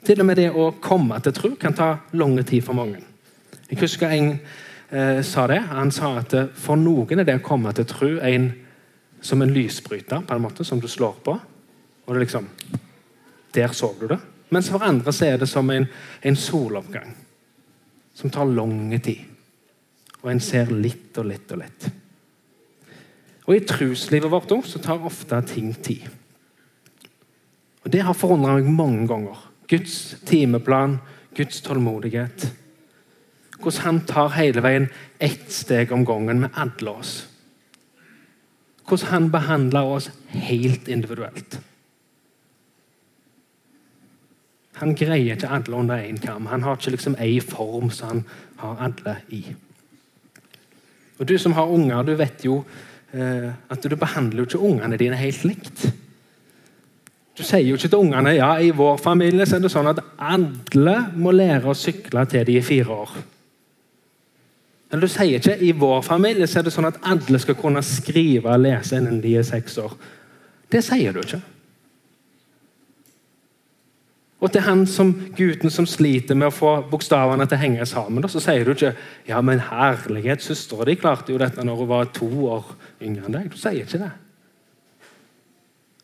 Til 0.06 0.22
og 0.22 0.30
med 0.30 0.40
det 0.40 0.52
å 0.54 0.70
komme 0.82 1.18
til 1.26 1.36
tro 1.36 1.56
kan 1.60 1.76
ta 1.76 1.90
lang 2.14 2.38
tid 2.46 2.64
for 2.64 2.78
mange. 2.78 3.02
Jeg 3.70 3.82
husker 3.82 4.14
en 4.14 4.38
eh, 4.90 5.22
sa 5.22 5.48
det. 5.48 5.60
Han 5.70 5.92
sa 5.92 6.16
at 6.20 6.34
eh, 6.34 6.50
for 6.56 6.80
noen 6.80 7.20
er 7.20 7.28
det 7.28 7.40
å 7.40 7.46
komme 7.46 7.74
til 7.76 7.88
tro 7.90 8.12
en, 8.26 8.52
som 9.22 9.42
en 9.42 9.54
lysbryter, 9.54 10.24
på 10.26 10.36
en 10.36 10.44
måte, 10.44 10.66
som 10.66 10.80
du 10.80 10.88
slår 10.88 11.18
på. 11.26 11.38
Og 12.06 12.14
det 12.16 12.26
liksom 12.26 12.50
Der 13.54 13.74
så 13.74 13.96
du 14.00 14.08
det. 14.08 14.20
Mens 14.50 14.70
for 14.70 14.84
andre 14.86 15.12
så 15.14 15.26
er 15.26 15.38
det 15.38 15.48
som 15.50 15.70
en, 15.70 15.88
en 16.22 16.36
soloppgang. 16.36 17.16
Som 18.14 18.30
tar 18.30 18.46
lang 18.46 18.92
tid. 19.02 19.26
Og 20.22 20.32
en 20.32 20.40
ser 20.40 20.70
litt 20.70 21.18
og 21.18 21.26
litt 21.26 21.52
og 21.52 21.62
litt. 21.64 21.90
Og 23.48 23.56
I 23.56 23.66
truslivet 23.66 24.30
vårt 24.30 24.52
også, 24.52 24.78
så 24.78 24.84
tar 24.84 25.06
ofte 25.06 25.42
ting 25.50 25.74
tid. 25.74 26.06
Og 27.84 27.90
Det 27.92 28.04
har 28.06 28.14
forundra 28.14 28.60
meg 28.60 28.70
mange 28.70 29.08
ganger. 29.08 29.38
Guds 29.70 30.16
timeplan, 30.26 31.00
Guds 31.34 31.62
tålmodighet. 31.62 32.46
Hvordan 33.60 33.84
han 33.84 34.00
tar 34.08 34.36
hele 34.38 34.64
veien 34.64 34.88
ett 35.20 35.52
steg 35.52 35.92
om 35.92 36.06
gangen 36.08 36.40
med 36.40 36.56
alle 36.56 36.92
oss. 36.92 37.16
Hvordan 38.88 39.12
han 39.12 39.32
behandler 39.32 39.96
oss 39.98 40.10
helt 40.32 40.88
individuelt. 40.88 41.60
Han 44.80 44.96
greier 44.96 45.36
ikke 45.36 45.52
alle 45.52 45.76
under 45.76 46.00
én 46.00 46.20
kam. 46.24 46.48
Han 46.48 46.64
har 46.64 46.78
ikke 46.78 46.96
liksom 46.96 47.18
én 47.20 47.44
form 47.44 47.90
som 47.92 48.08
han 48.10 48.24
har 48.58 48.78
alle 48.88 49.18
i. 49.30 49.44
Og 51.20 51.28
Du 51.28 51.38
som 51.38 51.54
har 51.54 51.68
unger, 51.68 52.04
du 52.04 52.16
vet 52.16 52.46
jo 52.46 52.64
eh, 53.14 53.52
at 53.70 53.84
du 53.84 53.96
behandler 53.96 54.40
jo 54.40 54.48
ikke 54.48 54.68
ungene 54.70 54.98
dine 54.98 55.16
helt 55.20 55.44
likt. 55.44 55.90
Du 57.36 57.44
sier 57.44 57.64
jo 57.68 57.76
ikke 57.76 57.88
til 57.88 58.00
ungene 58.04 58.34
ja, 58.36 58.54
i 58.60 58.72
vår 58.76 58.98
familie 59.00 59.46
så 59.48 59.58
er 59.58 59.64
det 59.64 59.72
sånn 59.72 59.92
at 59.92 60.00
alle 60.18 60.96
må 61.16 61.32
lære 61.36 61.72
å 61.72 61.76
sykle 61.76 62.26
til 62.28 62.48
de 62.48 62.58
er 62.60 62.66
fire 62.68 62.96
år. 63.04 63.14
Eller 64.90 65.06
du 65.06 65.12
sier 65.12 65.38
ikke 65.38 65.58
i 65.62 65.72
vår 65.78 66.02
familie 66.02 66.48
så 66.50 66.60
er 66.60 66.66
det 66.66 66.74
sånn 66.74 66.90
at 66.90 66.98
alle 67.06 67.40
skal 67.42 67.58
kunne 67.60 67.84
skrive 67.86 68.50
og 68.50 68.64
lese 68.64 68.98
innen 68.98 69.22
de 69.22 69.36
er 69.38 69.46
seks 69.46 69.78
år. 69.82 69.94
Det 70.70 70.82
sier 70.86 71.14
du 71.14 71.22
ikke. 71.22 71.42
Og 74.40 74.54
til 74.54 74.64
han 74.64 74.86
som 74.88 75.12
gutten 75.36 75.72
som 75.74 75.86
sliter 75.90 76.38
med 76.38 76.48
å 76.48 76.56
få 76.56 76.72
bokstavene 76.90 77.44
til 77.46 77.58
å 77.58 77.62
henge 77.62 77.86
sammen, 77.90 78.24
så 78.32 78.40
sier 78.42 78.64
du 78.64 78.72
ikke 78.72 78.94
ja, 79.28 79.42
men 79.44 79.60
herlighet, 79.68 80.42
søstera 80.42 80.88
di 80.88 80.96
klarte 81.00 81.34
jo 81.34 81.42
dette 81.42 81.66
når 81.66 81.82
hun 81.82 81.90
var 81.90 82.12
to 82.16 82.30
år 82.48 82.70
yngre 83.04 83.28
enn 83.28 83.36
deg. 83.36 83.50
Du 83.52 83.60
sier 83.60 83.84
ikke 83.84 84.00
det. 84.00 84.14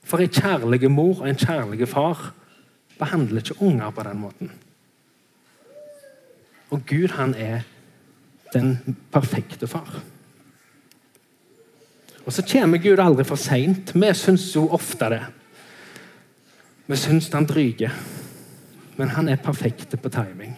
For 0.05 0.21
en 0.21 0.35
kjærlig 0.35 0.91
mor 0.91 1.23
og 1.23 1.29
en 1.29 1.39
kjærlig 1.39 1.87
far 1.89 2.33
behandler 2.99 3.41
ikke 3.41 3.57
unger 3.63 3.95
på 3.95 4.03
den 4.05 4.19
måten. 4.19 4.51
Og 6.75 6.83
Gud, 6.89 7.15
han 7.15 7.33
er 7.39 7.63
den 8.55 8.97
perfekte 9.13 9.69
far. 9.69 9.99
Og 12.25 12.33
så 12.33 12.41
kommer 12.47 12.81
Gud 12.81 12.99
aldri 12.99 13.27
for 13.27 13.37
seint. 13.37 13.93
Vi 13.93 14.13
syns 14.17 14.47
jo 14.55 14.65
ofte 14.73 15.11
det. 15.13 15.23
Vi 16.89 16.97
syns 16.97 17.29
han 17.33 17.45
dryger 17.45 17.93
men 18.95 19.09
han 19.09 19.29
er 19.29 19.41
perfekt 19.41 19.95
på 20.01 20.11
timing. 20.11 20.55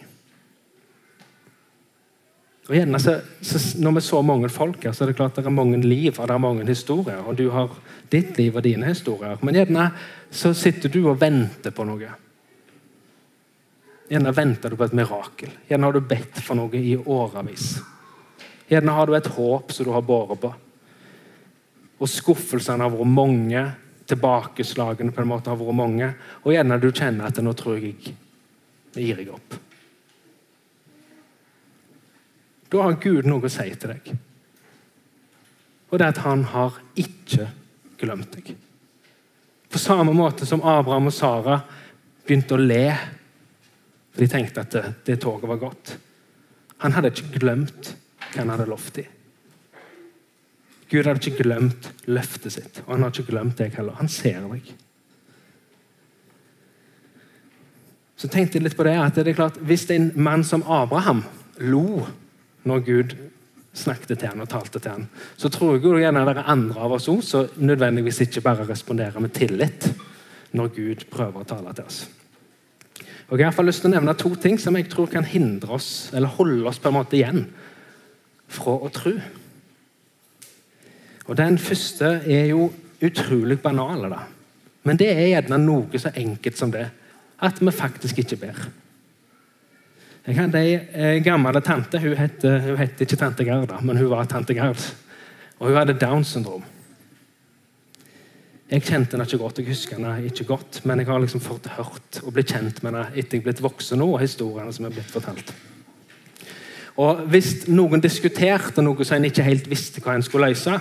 Og 2.67 2.75
gjerne 2.75 2.99
så, 2.99 3.19
så, 3.41 3.61
Når 3.79 3.91
vi 3.95 4.01
så 4.01 4.21
mange 4.21 4.49
folk 4.49 4.83
her, 4.83 4.91
så 4.91 5.05
er 5.05 5.11
det 5.11 5.15
klart 5.15 5.35
det 5.35 5.45
er 5.45 5.55
mange 5.55 5.79
liv 5.81 6.19
og 6.19 6.27
det 6.27 6.35
er 6.35 6.43
mange 6.43 6.67
historier. 6.67 7.23
Og 7.23 7.37
du 7.37 7.49
har 7.49 7.71
ditt 8.11 8.37
liv 8.37 8.55
og 8.55 8.63
dine 8.63 8.85
historier. 8.85 9.37
Men 9.41 9.55
gjerne 9.55 9.89
så 10.31 10.53
sitter 10.53 10.91
du 10.91 11.07
og 11.07 11.21
venter 11.21 11.71
på 11.71 11.85
noe. 11.87 12.11
Gjerne 14.07 14.31
venter 14.31 14.71
du 14.71 14.77
på 14.79 14.87
et 14.87 14.95
mirakel. 14.95 15.51
Gjerne 15.67 15.89
har 15.89 15.95
du 15.97 16.07
bedt 16.07 16.39
for 16.43 16.55
noe 16.55 16.79
i 16.79 16.95
årevis. 16.97 17.73
Gjerne 18.67 18.95
har 18.95 19.07
du 19.07 19.15
et 19.17 19.29
håp 19.35 19.73
som 19.75 19.87
du 19.87 19.91
har 19.95 20.05
båret 20.07 20.39
på. 20.41 20.53
Og 21.97 22.11
skuffelsene 22.11 22.85
har 22.85 22.93
vært 22.93 23.11
mange. 23.11 23.65
Tilbakeslagene 24.07 25.11
på 25.11 25.23
en 25.23 25.31
måte 25.31 25.51
har 25.51 25.59
vært 25.59 25.75
mange. 25.75 26.11
Og 26.45 26.53
gjerne 26.55 26.79
du 26.79 26.91
kjenner 26.91 27.27
at 27.27 27.41
nå 27.43 27.55
tror 27.57 27.81
jeg 27.81 28.13
det 28.95 29.03
gir 29.03 29.19
jeg 29.19 29.33
opp. 29.33 29.57
Da 32.67 32.83
har 32.83 32.97
Gud 33.03 33.27
noe 33.27 33.47
å 33.47 33.51
si 33.51 33.67
til 33.75 33.93
deg. 33.93 34.09
Og 35.87 35.99
det 35.99 36.07
er 36.07 36.15
at 36.15 36.23
han 36.25 36.43
har 36.51 36.79
ikke 36.99 37.47
glemt 37.99 38.33
deg. 38.35 38.55
På 39.71 39.79
samme 39.79 40.15
måte 40.15 40.47
som 40.47 40.63
Abraham 40.63 41.11
og 41.11 41.15
Sara 41.15 41.59
begynte 42.25 42.55
å 42.55 42.63
le 42.63 42.85
for 44.17 44.25
de 44.25 44.31
tenkte 44.31 44.63
at 44.65 44.73
det, 44.73 44.83
det 45.05 45.19
toget 45.21 45.49
var 45.49 45.61
godt. 45.61 45.93
Han 46.81 46.97
hadde 46.97 47.13
ikke 47.13 47.37
glemt 47.37 47.93
hva 48.33 48.41
han 48.41 48.49
hadde 48.55 48.67
lovt 48.69 48.97
dem. 48.97 49.13
Gud 50.89 51.05
hadde 51.05 51.21
ikke 51.21 51.43
glemt 51.43 51.89
løftet 52.07 52.53
sitt, 52.55 52.81
og 52.85 52.95
han 52.95 53.05
har 53.05 53.13
ikke 53.13 53.29
glemt 53.29 53.57
deg 53.59 53.75
heller. 53.75 53.97
Han 53.99 54.09
ser 54.11 54.41
deg. 54.47 54.73
så 58.17 58.29
tenkte 58.33 58.57
jeg 58.57 58.65
litt 58.65 58.77
på 58.77 58.85
det 58.87 58.97
at 58.97 59.17
det 59.17 59.31
er 59.31 59.37
klart, 59.37 59.59
Hvis 59.61 59.85
en 59.93 60.11
mann 60.15 60.43
som 60.43 60.65
Abraham 60.65 61.23
lo 61.61 62.07
når 62.67 62.79
Gud 62.85 63.15
snakket 63.77 64.17
til 64.17 64.31
han 64.31 64.41
og 64.41 64.49
talte 64.49 64.79
til 64.79 64.91
han, 64.91 65.07
så 65.37 65.49
tror 65.53 65.75
jeg 65.75 65.83
jo 65.85 65.99
gjerne 66.01 66.25
det 66.25 66.33
er 66.33 66.49
andre 66.49 66.81
av 66.81 66.95
oss 66.97 67.09
òg 67.13 67.21
som 67.23 67.61
nødvendigvis 67.61 68.23
ikke 68.25 68.41
bare 68.41 68.65
responderer 68.65 69.21
med 69.21 69.35
tillit 69.37 69.91
når 70.57 70.73
Gud 70.73 71.05
prøver 71.11 71.43
å 71.43 71.47
tale 71.47 71.73
til 71.77 71.85
oss. 71.85 71.99
Og 73.27 73.39
Jeg 73.39 73.51
har 73.51 73.65
lyst 73.67 73.83
til 73.83 73.91
å 73.91 73.95
nevne 73.97 74.15
to 74.15 74.31
ting 74.39 74.55
som 74.59 74.75
jeg 74.79 74.87
tror 74.91 75.09
kan 75.11 75.25
hindre 75.27 75.75
oss, 75.75 76.09
eller 76.15 76.31
holde 76.37 76.67
oss 76.69 76.79
på 76.79 76.87
en 76.87 76.95
måte 76.95 77.17
igjen 77.17 77.43
fra 78.47 78.77
å 78.79 78.91
tro. 78.93 79.13
Og 81.27 81.35
Den 81.35 81.57
første 81.59 82.21
er 82.23 82.47
jo 82.53 82.69
utrolig 83.03 83.59
banal, 83.61 84.07
da. 84.09 84.23
men 84.87 84.97
det 84.97 85.09
er 85.11 85.27
gjerne 85.27 85.59
noe 85.59 85.99
så 85.99 86.09
enkelt 86.15 86.57
som 86.57 86.71
det 86.71 86.87
at 87.43 87.59
vi 87.61 87.71
faktisk 87.71 88.23
ikke 88.23 88.39
ber. 88.41 88.61
Jeg 90.27 90.35
hadde 90.39 90.59
ei 90.59 90.71
eh, 90.75 91.19
gammel 91.23 91.59
tante. 91.63 91.99
Hun 92.03 92.15
het, 92.19 92.41
hun 92.43 92.79
het 92.79 92.99
ikke 92.99 93.19
tante 93.19 93.45
Gerd, 93.47 93.71
men 93.85 93.99
hun 93.99 94.09
var 94.11 94.25
tante 94.27 94.55
Gerd. 94.57 94.81
Og 95.59 95.69
hun 95.69 95.77
hadde 95.77 95.95
Downs 95.99 96.33
syndrom. 96.33 96.65
Jeg 98.67 98.83
kjente 98.83 99.15
henne 99.15 99.23
ikke 99.23 99.39
godt, 99.39 99.61
jeg 99.61 99.69
husker 99.69 99.95
henne 99.95 100.27
ikke 100.27 100.45
godt, 100.49 100.81
men 100.83 100.99
jeg 100.99 101.07
har 101.07 101.21
liksom 101.23 101.39
fått 101.43 101.69
hørt 101.77 102.19
og 102.25 102.33
blitt 102.35 102.51
kjent 102.51 102.81
med 102.83 102.91
henne 102.91 103.05
etter 103.15 103.37
jeg 103.37 103.45
blitt 103.45 103.63
voksen 103.63 104.01
nå, 104.01 104.09
og 104.11 104.19
historiene 104.19 104.73
som 104.75 104.89
er 104.89 104.95
blitt 104.95 105.13
fortalt. 105.13 105.53
Og 106.99 107.23
Hvis 107.31 107.67
noen 107.69 108.03
diskuterte 108.03 108.83
noe 108.83 109.05
som 109.05 109.15
en 109.17 109.29
ikke 109.29 109.45
helt 109.45 109.69
visste 109.71 110.03
hva 110.03 110.17
en 110.17 110.25
skulle 110.25 110.49
løse, 110.51 110.75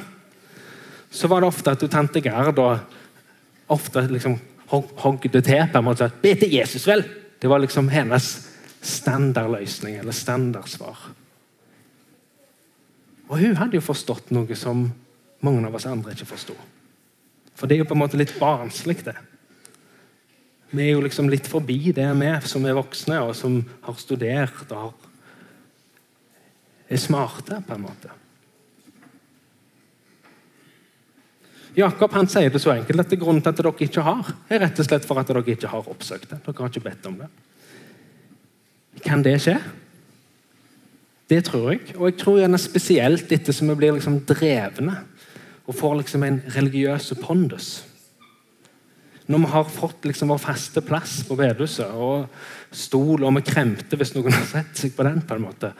så 1.10 1.30
var 1.30 1.44
det 1.44 1.52
ofte 1.52 1.76
at 1.76 1.84
tante 1.92 2.22
Gerd 2.24 2.58
ofte 3.68 4.02
liksom 4.10 4.34
hogde 4.66 5.40
til 5.40 5.68
på 5.70 5.78
en 5.78 5.86
måte. 5.86 6.10
Be 6.22 6.34
til 6.34 6.58
Jesus, 6.58 6.86
vel! 6.88 7.04
Det 7.38 7.50
var 7.50 7.60
liksom 7.62 7.90
hennes 7.92 8.30
standardløsning 8.82 9.98
eller 10.00 10.12
standardsvar. 10.12 11.10
Og 13.28 13.38
hun 13.38 13.58
hadde 13.60 13.78
jo 13.78 13.84
forstått 13.84 14.32
noe 14.34 14.56
som 14.58 14.88
mange 15.44 15.68
av 15.68 15.76
oss 15.76 15.86
andre 15.86 16.16
ikke 16.16 16.30
forsto. 16.32 16.56
For 17.56 17.68
det 17.68 17.76
er 17.76 17.84
jo 17.84 17.88
på 17.88 17.96
en 17.96 18.02
måte 18.04 18.20
litt 18.20 18.34
barnslig, 18.40 19.00
det. 19.06 19.16
Vi 20.74 20.82
er 20.82 20.92
jo 20.96 21.02
liksom 21.04 21.30
litt 21.30 21.46
forbi 21.48 21.92
det 21.94 22.06
vi 22.18 22.30
som 22.50 22.66
er 22.66 22.76
voksne, 22.76 23.22
og 23.24 23.34
som 23.38 23.60
har 23.86 23.98
studert 24.00 24.66
og 24.68 24.76
har, 24.76 24.94
er 26.90 27.00
smarte, 27.00 27.62
på 27.66 27.76
en 27.76 27.84
måte. 27.86 28.12
Jakob 31.76 32.14
han 32.16 32.28
sier 32.32 32.48
det 32.52 32.60
så 32.62 32.72
enkelt 32.72 33.02
at 33.02 33.10
det 33.12 33.18
grunnen 33.20 33.42
til 33.44 33.52
at 33.52 33.58
dere 33.60 33.74
ikke 33.84 34.04
har, 34.04 34.30
er 34.48 34.62
rett 34.64 34.78
og 34.80 34.86
slett 34.86 35.04
for 35.08 35.20
at 35.20 35.28
dere 35.28 35.44
ikke 35.52 35.68
har 35.68 35.90
oppsøkt 35.92 36.30
det. 36.30 36.38
Dere 36.44 36.62
har 36.62 36.72
ikke 36.72 36.86
bedt 36.86 37.08
om 37.10 37.18
det. 37.20 37.28
Kan 39.04 39.24
det 39.24 39.36
skje? 39.44 39.58
Det 41.28 41.42
tror 41.44 41.74
jeg. 41.74 41.82
Og 41.98 42.08
jeg 42.08 42.16
tror 42.22 42.38
gjerne 42.40 42.60
spesielt 42.62 43.32
etter 43.34 43.52
som 43.52 43.68
vi 43.68 43.76
blir 43.76 43.96
liksom 43.96 44.22
drevne 44.28 44.94
og 45.66 45.74
får 45.74 46.00
liksom 46.00 46.24
en 46.26 46.40
religiøs 46.54 47.12
pondus. 47.22 47.70
Når 49.26 49.42
vi 49.42 49.50
har 49.50 49.70
fått 49.74 50.06
liksom 50.06 50.30
vår 50.30 50.38
faste 50.38 50.82
plass 50.86 51.18
på 51.26 51.34
bedehuset 51.38 51.90
og 51.90 52.28
stol, 52.70 53.24
og 53.26 53.34
vi 53.40 53.46
kremter 53.48 53.98
hvis 53.98 54.14
noen 54.14 54.36
har 54.36 54.46
sett 54.46 54.78
seg 54.78 54.94
på 54.94 55.06
den. 55.06 55.24
på 55.26 55.34
en 55.34 55.46
måte. 55.48 55.72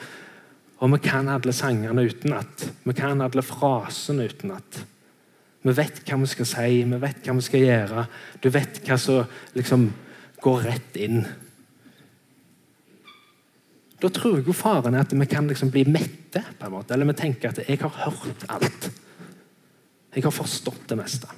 Og 0.83 0.91
vi 0.93 0.99
kan 1.07 1.31
alle 1.31 1.55
sangene 1.55 2.03
utenat. 2.03 2.67
Vi 2.83 2.95
kan 2.99 3.23
alle 3.23 3.47
frasene 3.47 4.27
utenat. 4.27 4.83
Vi 5.63 5.75
vet 5.75 6.03
hva 6.07 6.19
vi 6.21 6.29
skal 6.31 6.47
si, 6.47 6.83
vi 6.83 7.01
vet 7.03 7.23
hva 7.23 7.39
vi 7.39 7.47
skal 7.47 7.65
gjøre. 7.65 8.07
Du 8.43 8.51
vet 8.55 8.83
hva 8.87 8.99
som 9.01 9.39
liksom 9.55 9.89
går 10.43 10.63
rett 10.67 10.99
inn. 11.01 11.25
Da 14.03 14.11
tror 14.13 14.37
jeg 14.41 14.51
jo 14.51 14.55
faren 14.55 14.95
er 14.95 15.07
at 15.07 15.15
vi 15.15 15.27
kan 15.31 15.47
liksom 15.49 15.71
bli 15.73 15.87
mette. 15.89 16.43
på 16.59 16.67
en 16.67 16.73
måte, 16.73 16.95
Eller 16.95 17.07
vi 17.07 17.13
tenker 17.15 17.49
at 17.49 17.59
'jeg 17.59 17.79
har 17.81 17.89
hørt 17.89 18.45
alt'. 18.49 19.06
Jeg 20.17 20.25
har 20.25 20.33
forstått 20.33 20.89
det 20.89 20.97
meste. 20.99 21.29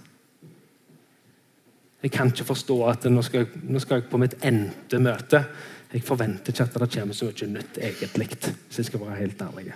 Jeg 2.02 2.12
kan 2.14 2.30
ikke 2.30 2.46
forstå 2.46 2.78
at 2.86 3.08
nå 3.10 3.24
skal, 3.26 3.42
jeg, 3.42 3.62
nå 3.66 3.82
skal 3.82 3.98
jeg 3.98 4.10
på 4.10 4.20
mitt 4.22 4.36
endte 4.46 5.00
møte. 5.02 5.42
Jeg 5.90 6.04
forventer 6.06 6.54
ikke 6.54 6.68
at 6.68 6.76
det 6.78 6.90
kommer 6.94 7.16
så 7.16 7.30
mye 7.32 7.48
nytt 7.56 7.80
egentlig, 7.82 8.28
hvis 8.38 8.78
jeg 8.78 8.86
skal 8.86 9.02
være 9.02 9.18
helt 9.18 9.42
ærlig. 9.42 9.72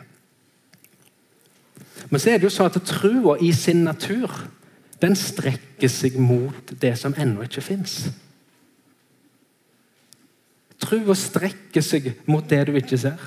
Men 2.10 2.20
så 2.20 2.30
er 2.30 2.38
det 2.38 2.46
jo 2.46 2.52
sånn 2.52 2.70
at 2.70 2.82
trua 2.86 3.36
i 3.42 3.50
sin 3.56 3.82
natur 3.86 4.30
den 5.02 5.16
strekker 5.18 5.90
seg 5.90 6.14
mot 6.22 6.74
det 6.78 6.92
som 7.00 7.14
ennå 7.18 7.42
ikke 7.46 7.64
fins. 7.64 8.04
Trua 10.82 11.16
strekker 11.18 11.82
seg 11.82 12.12
mot 12.30 12.46
det 12.46 12.60
du 12.68 12.76
ikke 12.78 12.98
ser. 13.00 13.18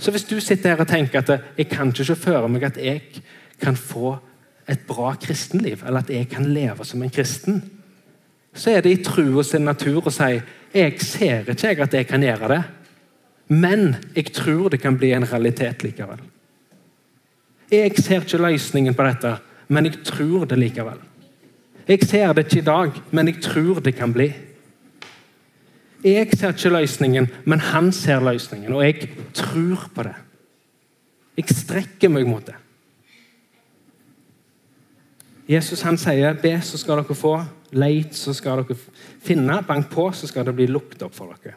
Så 0.00 0.12
hvis 0.14 0.24
du 0.24 0.38
sitter 0.40 0.72
her 0.72 0.80
og 0.80 0.88
tenker 0.88 1.20
at 1.20 1.58
jeg 1.58 1.68
kan 1.68 1.92
ikke 1.92 2.06
se 2.08 2.16
for 2.16 2.48
meg 2.48 2.64
at 2.70 2.80
jeg 2.80 3.20
kan 3.60 3.76
få 3.76 4.16
et 4.70 4.86
bra 4.86 5.14
kristenliv, 5.20 5.82
eller 5.86 6.04
at 6.04 6.10
jeg 6.10 6.28
kan 6.30 6.46
leve 6.54 6.84
som 6.86 7.02
en 7.02 7.12
kristen, 7.12 7.62
så 8.54 8.70
er 8.70 8.82
det 8.82 8.92
i 8.92 9.02
trua 9.04 9.42
sin 9.46 9.66
natur 9.66 10.06
å 10.06 10.12
si 10.14 10.40
jeg 10.70 11.00
ser 11.02 11.48
ikke 11.50 11.86
at 11.86 11.94
jeg 11.94 12.06
kan 12.06 12.22
gjøre 12.22 12.50
det, 12.52 12.60
men 13.50 13.96
jeg 14.14 14.30
tror 14.34 14.70
det 14.70 14.78
kan 14.82 14.98
bli 14.98 15.10
en 15.14 15.26
realitet 15.26 15.82
likevel. 15.82 16.20
Jeg 17.70 17.96
ser 17.98 18.22
ikke 18.22 18.42
løsningen 18.42 18.94
på 18.94 19.06
dette, 19.06 19.32
men 19.68 19.86
jeg 19.86 20.04
tror 20.06 20.46
det 20.50 20.58
likevel. 20.58 21.00
Jeg 21.90 22.06
ser 22.06 22.32
det 22.34 22.46
ikke 22.46 22.60
i 22.60 22.66
dag, 22.66 23.02
men 23.10 23.30
jeg 23.30 23.42
tror 23.42 23.80
det 23.82 23.96
kan 23.98 24.14
bli. 24.14 24.28
Jeg 26.04 26.30
ser 26.38 26.54
ikke 26.54 26.72
løsningen, 26.74 27.28
men 27.44 27.60
han 27.60 27.90
ser 27.92 28.22
løsningen, 28.22 28.72
og 28.72 28.84
jeg 28.84 29.10
tror 29.34 29.88
på 29.94 30.06
det. 30.06 30.16
Jeg 31.36 31.56
strekker 31.56 32.12
meg 32.12 32.28
mot 32.30 32.46
det. 32.46 32.54
Jesus 35.50 35.82
han 35.82 35.98
sier, 35.98 36.32
'Be, 36.32 36.60
så 36.62 36.78
skal 36.78 37.02
dere 37.02 37.14
få. 37.14 37.44
Leit, 37.72 38.14
så 38.14 38.32
skal 38.34 38.62
dere 38.62 38.76
finne. 39.22 39.62
Bank 39.66 39.90
på, 39.90 40.12
så 40.12 40.26
skal 40.26 40.46
det 40.46 40.54
bli 40.54 40.66
lukket 40.66 41.02
opp 41.02 41.14
for 41.14 41.34
dere. 41.34 41.54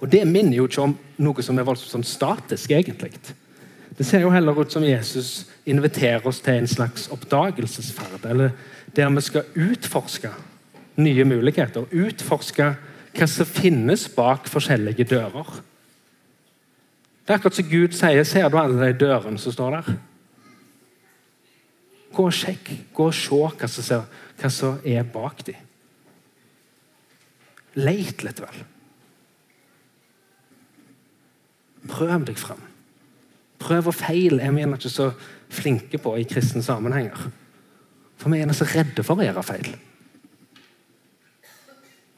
Og 0.00 0.12
Det 0.12 0.26
minner 0.26 0.56
jo 0.56 0.66
ikke 0.66 0.82
om 0.82 0.98
noe 1.18 1.42
som 1.42 1.58
er 1.58 1.64
voldsomt 1.64 1.90
sånn 1.90 2.04
statisk, 2.04 2.70
egentlig. 2.70 3.12
Det 3.98 4.06
ser 4.06 4.20
jo 4.20 4.30
heller 4.30 4.56
ut 4.60 4.72
som 4.72 4.84
Jesus 4.84 5.46
inviterer 5.66 6.26
oss 6.26 6.40
til 6.40 6.54
en 6.54 6.66
slags 6.66 7.08
oppdagelsesferd. 7.12 8.24
Eller 8.24 8.50
der 8.96 9.10
vi 9.10 9.20
skal 9.20 9.44
utforske 9.54 10.30
nye 10.96 11.24
muligheter. 11.24 11.84
Utforske 11.92 12.76
hva 13.12 13.26
som 13.28 13.46
finnes 13.46 14.08
bak 14.08 14.48
forskjellige 14.48 15.04
dører. 15.04 15.60
Det 17.26 17.34
er 17.34 17.38
akkurat 17.38 17.54
som 17.54 17.68
Gud 17.68 17.92
sier. 17.92 18.24
Ser 18.24 18.48
du 18.48 18.56
alle 18.58 18.86
de 18.86 18.98
dørene 19.04 19.38
som 19.38 19.52
står 19.52 19.76
der? 19.76 19.92
Gå 22.14 22.26
og 22.26 22.34
sjekk. 22.34 22.72
Gå 22.94 23.08
og 23.10 23.16
se 23.16 23.38
hva 23.38 23.68
som, 23.70 24.06
hva 24.40 24.50
som 24.52 24.80
er 24.86 25.06
bak 25.06 25.44
dem. 25.46 25.66
Leit 27.78 28.24
litt, 28.26 28.40
vel. 28.42 28.64
Prøv 31.90 32.26
deg 32.28 32.40
fram. 32.40 32.64
Prøv 33.60 33.90
og 33.92 33.96
feil 33.96 34.40
er 34.40 34.52
vi 34.54 34.62
gjerne 34.64 34.78
ikke 34.80 34.92
så 34.92 35.10
flinke 35.52 36.00
på 36.00 36.16
i 36.18 36.26
kristne 36.28 36.62
sammenhenger. 36.64 37.30
For 38.20 38.32
vi 38.32 38.42
er 38.42 38.52
så 38.56 38.66
redde 38.68 39.04
for 39.06 39.20
å 39.20 39.26
gjøre 39.26 39.46
feil. 39.46 39.70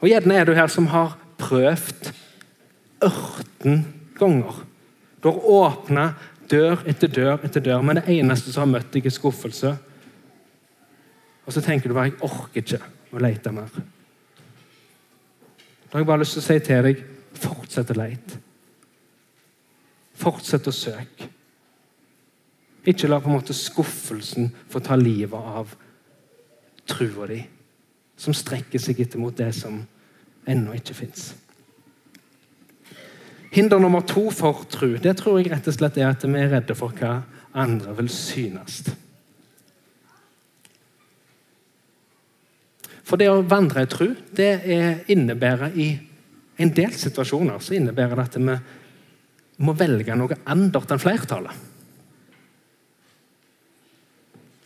Og 0.03 0.09
Gjerne 0.09 0.35
er 0.35 0.47
du 0.47 0.51
her 0.55 0.71
som 0.71 0.89
har 0.91 1.15
prøvd 1.39 2.09
ørten 3.07 3.85
ganger. 4.17 4.57
Du 5.23 5.29
har 5.29 5.45
åpna 5.47 6.07
dør 6.49 6.83
etter 6.89 7.07
dør 7.07 7.43
etter 7.43 7.63
dør, 7.63 7.81
men 7.81 7.99
det 7.99 8.07
eneste 8.19 8.51
som 8.53 8.65
har 8.65 8.79
møtt 8.79 8.93
deg, 8.93 9.05
er 9.05 9.13
skuffelse. 9.13 9.73
Og 11.45 11.53
så 11.53 11.61
tenker 11.61 11.89
du 11.89 11.93
bare 11.93 12.11
'jeg 12.11 12.21
orker 12.21 12.61
ikke 12.61 12.81
å 13.11 13.19
lete 13.19 13.51
mer'. 13.51 13.81
Da 15.93 15.97
har 15.97 15.99
jeg 15.99 16.05
bare 16.05 16.19
lyst 16.19 16.33
til 16.33 16.41
å 16.41 16.45
si 16.45 16.59
til 16.59 16.83
deg 16.83 17.03
fortsett 17.33 17.91
å 17.91 17.93
lete. 17.93 18.39
Fortsett 20.13 20.67
å 20.67 20.71
søke. 20.71 21.27
Ikke 22.85 23.07
la 23.07 23.19
på 23.19 23.29
en 23.29 23.35
måte 23.35 23.53
skuffelsen 23.53 24.51
få 24.69 24.79
ta 24.79 24.95
livet 24.95 25.33
av 25.33 25.75
trua 26.87 27.27
di, 27.27 27.43
som 28.17 28.33
strekker 28.33 28.79
seg 28.79 28.99
etter 28.99 29.19
mot 29.19 29.37
det 29.37 29.53
som 29.55 29.87
ennå 30.47 30.73
ikke 30.73 30.93
fins. 30.93 31.42
Hinder 33.53 33.79
nummer 33.79 34.01
to 34.01 34.31
for 34.33 34.65
tro 34.69 34.95
det 34.97 35.13
tror 35.19 35.37
jeg 35.37 35.51
rett 35.51 35.67
og 35.69 35.75
slett 35.75 35.97
er 36.01 36.09
at 36.09 36.23
vi 36.25 36.39
er 36.41 36.49
redde 36.55 36.75
for 36.77 36.95
hva 36.97 37.19
andre 37.53 37.93
vil 37.99 38.09
synes. 38.09 38.79
For 43.03 43.19
det 43.21 43.27
å 43.29 43.43
vandre 43.45 43.83
i 43.83 43.91
tro 43.91 44.07
det 44.33 44.49
innebærer 45.13 45.77
i 45.77 45.91
en 46.63 46.71
del 46.73 46.95
situasjoner 46.97 47.61
så 47.61 47.75
innebærer 47.77 48.17
det 48.17 48.25
at 48.25 48.39
vi 48.39 48.57
må 49.63 49.75
velge 49.77 50.17
noe 50.17 50.39
annet 50.49 50.95
enn 50.95 51.03
flertallet. 51.05 51.69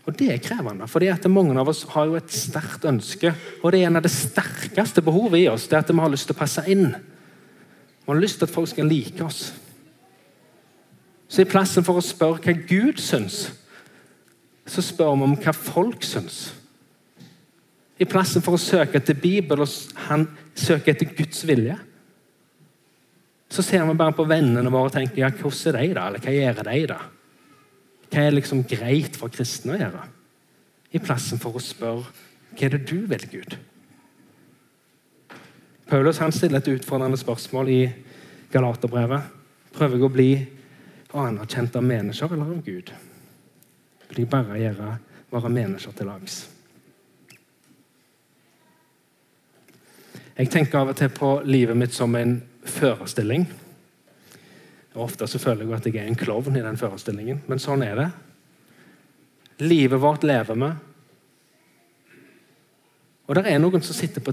Og 0.07 0.15
Det 0.15 0.29
er 0.31 0.39
krevende, 0.39 0.87
fordi 0.87 1.11
mange 1.27 1.59
av 1.59 1.67
oss 1.67 1.83
har 1.91 2.05
jo 2.07 2.15
et 2.15 2.31
sterkt 2.31 2.85
ønske. 2.87 3.33
Og 3.59 3.73
det 3.73 3.81
er 3.81 3.89
en 3.89 3.99
av 3.99 4.05
det 4.05 4.13
sterkeste 4.13 5.03
behovet 5.03 5.41
i 5.41 5.49
oss, 5.51 5.67
det 5.67 5.75
er 5.75 5.83
at 5.83 5.91
vi 5.91 5.99
har 5.99 6.13
lyst 6.13 6.29
til 6.29 6.37
å 6.37 6.39
passe 6.39 6.63
inn. 6.71 6.93
Vi 8.07 8.13
har 8.13 8.21
lyst 8.21 8.39
til 8.39 8.47
at 8.47 8.53
folk 8.55 8.69
skal 8.71 8.87
like 8.87 9.23
oss. 9.23 9.53
Så 11.27 11.43
i 11.43 11.49
plassen 11.49 11.83
for 11.83 11.99
å 11.99 12.03
spørre 12.03 12.39
hva 12.39 12.53
Gud 12.69 13.01
syns, 13.03 13.49
så 14.63 14.83
spør 14.83 15.17
vi 15.17 15.27
om 15.27 15.35
hva 15.35 15.51
folk 15.51 16.07
syns. 16.07 16.37
I 17.99 18.07
plassen 18.07 18.43
for 18.45 18.55
å 18.55 18.61
søke 18.61 19.01
etter 19.01 19.17
Bibelen 19.19 19.65
og 19.65 19.99
han 20.07 20.23
søker 20.55 20.93
etter 20.93 21.11
Guds 21.17 21.43
vilje, 21.49 21.75
så 23.51 23.63
ser 23.63 23.83
vi 23.83 23.99
bare 23.99 24.15
på 24.15 24.27
vennene 24.27 24.71
våre 24.71 24.87
og 24.87 24.95
tenker 24.95 25.25
ja, 25.25 25.31
hvordan 25.31 25.75
er 25.75 25.87
de 25.87 25.93
da? 25.99 26.07
Eller 26.07 26.23
hva 26.23 26.35
gjør 26.35 26.63
de 26.63 26.81
da? 26.93 26.99
Hva 28.07 28.23
er 28.23 28.35
liksom 28.35 28.63
greit 28.71 29.19
for 29.19 29.35
kristne 29.35 29.75
å 29.75 29.81
gjøre? 29.81 30.03
I 30.95 31.03
plassen 31.03 31.43
for 31.43 31.59
å 31.59 31.63
spørre 31.63 32.07
hva 32.07 32.63
er 32.63 32.77
det 32.77 32.85
du 32.87 33.01
vil, 33.11 33.27
Gud? 33.35 33.57
Paulus 35.87 36.19
han 36.19 36.31
stiller 36.31 36.59
et 36.59 36.67
utfordrende 36.67 37.17
spørsmål 37.17 37.69
i 37.69 37.81
Galaterbrevet. 38.51 39.21
Prøver 39.71 39.95
jeg 39.95 40.03
å 40.03 40.11
bli 40.11 40.31
anerkjent 41.15 41.77
av 41.79 41.85
mennesker 41.87 42.33
eller 42.35 42.51
av 42.51 42.63
Gud? 42.65 42.91
Vil 44.09 44.19
jeg 44.23 44.29
bare 44.31 44.59
gjøre 44.59 44.89
våre 45.31 45.51
mennesker 45.51 45.95
til 45.95 46.09
lags? 46.09 46.41
Jeg 50.37 50.51
tenker 50.53 50.81
av 50.81 50.91
og 50.91 50.99
til 50.99 51.09
på 51.09 51.31
livet 51.47 51.79
mitt 51.79 51.95
som 51.95 52.13
en 52.19 52.35
førestilling. 52.67 53.47
Og 54.97 55.05
Ofte 55.07 55.29
så 55.29 55.39
føler 55.41 55.63
jeg 55.63 55.77
at 55.77 55.87
jeg 55.87 56.01
er 56.01 56.11
en 56.11 56.19
klovn 56.19 56.59
i 56.59 56.65
den 56.65 56.77
forestillingen, 56.77 57.45
men 57.47 57.63
sånn 57.63 57.85
er 57.85 57.95
det. 57.97 58.09
Livet 59.63 60.03
vårt 60.03 60.27
lever 60.27 60.59
vi. 60.59 60.69
Og 63.27 63.35
det 63.35 63.43
er 63.51 63.59
noen 63.59 63.83
som 63.83 63.95
sitter 63.95 64.23
på, 64.23 64.31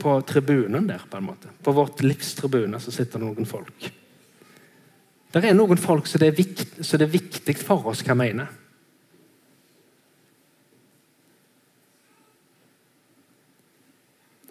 på, 0.00 0.12
tribunen 0.22 0.86
der. 0.86 1.02
På 1.10 1.18
en 1.18 1.26
måte. 1.26 1.50
På 1.62 1.74
vårt 1.74 2.02
livs 2.06 2.34
tribune 2.38 2.78
så 2.80 2.94
sitter 2.94 3.18
det 3.18 3.26
noen 3.26 3.48
folk. 3.48 3.90
Det 5.30 5.42
er 5.46 5.54
noen 5.54 5.78
folk 5.78 6.06
som 6.10 6.22
det 6.22 6.30
er, 6.30 6.38
det 6.38 7.06
er 7.06 7.10
viktig 7.10 7.56
for 7.58 7.90
oss 7.90 8.02
hva 8.06 8.16
mener. 8.18 8.50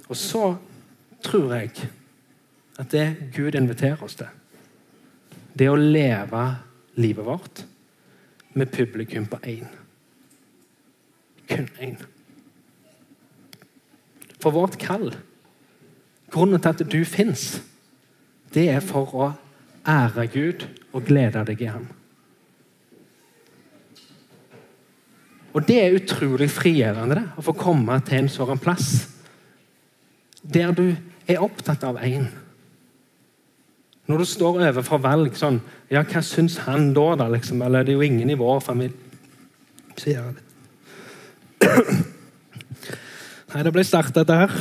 Og 0.10 0.18
så 0.18 0.44
tror 1.24 1.56
jeg 1.56 1.90
at 2.80 2.92
det 2.92 3.32
Gud 3.36 3.56
inviterer 3.56 4.04
oss 4.04 4.18
til 4.20 4.36
det 5.60 5.68
å 5.68 5.76
leve 5.76 6.44
livet 7.00 7.26
vårt 7.26 7.66
med 8.56 8.72
publikum 8.72 9.28
på 9.28 9.42
én. 9.44 9.68
Kun 11.50 11.68
én. 11.84 12.00
For 14.40 14.56
vårt 14.56 14.78
kall, 14.80 15.12
grunnen 16.32 16.62
til 16.62 16.70
at 16.70 16.84
du 16.92 17.00
fins, 17.06 17.62
det 18.54 18.70
er 18.72 18.84
for 18.84 19.16
å 19.16 19.30
ære 19.88 20.28
Gud 20.34 20.66
og 20.94 21.06
glede 21.06 21.44
deg 21.48 21.62
i 21.62 21.72
ham. 21.72 21.88
Og 25.54 25.66
Det 25.68 25.80
er 25.82 25.96
utrolig 25.98 26.50
frigjørende 26.54 27.16
det, 27.18 27.26
å 27.38 27.44
få 27.44 27.56
komme 27.58 27.98
til 28.06 28.22
en 28.22 28.30
sånn 28.32 28.62
plass 28.62 29.08
der 30.40 30.72
du 30.72 30.86
er 31.28 31.42
opptatt 31.44 31.84
av 31.84 31.98
én. 32.06 32.30
Når 34.08 34.22
du 34.22 34.26
står 34.26 34.62
overfor 34.70 35.02
valg 35.04 35.36
sånn 35.38 35.60
Ja, 35.92 36.02
hva 36.02 36.22
syns 36.26 36.58
han 36.66 36.94
da, 36.94 37.16
da? 37.20 37.28
liksom? 37.30 37.62
Eller 37.62 37.84
det 37.84 37.94
er 37.94 38.00
jo 38.00 38.08
ingen 38.08 38.30
i 38.30 38.38
vår 38.40 38.62
familie 38.64 38.96
Sier 40.00 40.32
litt. 40.32 42.06
Nei, 43.50 43.64
det 43.66 43.72
ble 43.74 43.82
sterkt, 43.82 44.14
dette 44.14 44.36
her. 44.38 44.52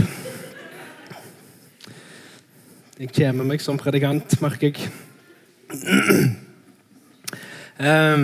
Jeg 2.97 3.11
kommer 3.13 3.45
meg 3.45 3.61
som 3.61 3.77
predikant, 3.77 4.39
merker 4.41 4.73
jeg. 4.73 4.89
Um, 7.77 8.23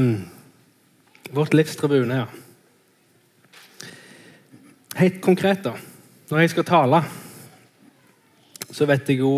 vårt 1.36 1.52
livs 1.52 1.76
tribune, 1.76 2.16
ja. 2.22 3.90
Helt 4.96 5.20
konkret, 5.20 5.60
da. 5.66 5.74
Når 6.30 6.40
jeg 6.40 6.54
skal 6.54 6.66
tale, 6.70 7.02
så 8.72 8.88
vet 8.88 9.12
jeg 9.12 9.20
jo 9.20 9.34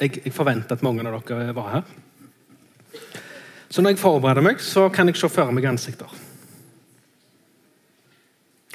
jeg, 0.00 0.22
jeg 0.24 0.32
forventer 0.32 0.80
at 0.80 0.86
mange 0.86 1.04
av 1.04 1.20
dere 1.28 1.52
var 1.56 1.68
her. 1.74 1.84
Så 3.68 3.84
når 3.84 3.92
jeg 3.92 4.00
forbereder 4.00 4.48
meg, 4.48 4.64
så 4.64 4.88
kan 4.88 5.12
jeg 5.12 5.20
se 5.20 5.28
for 5.28 5.52
meg 5.52 5.68
ansikter. 5.68 6.08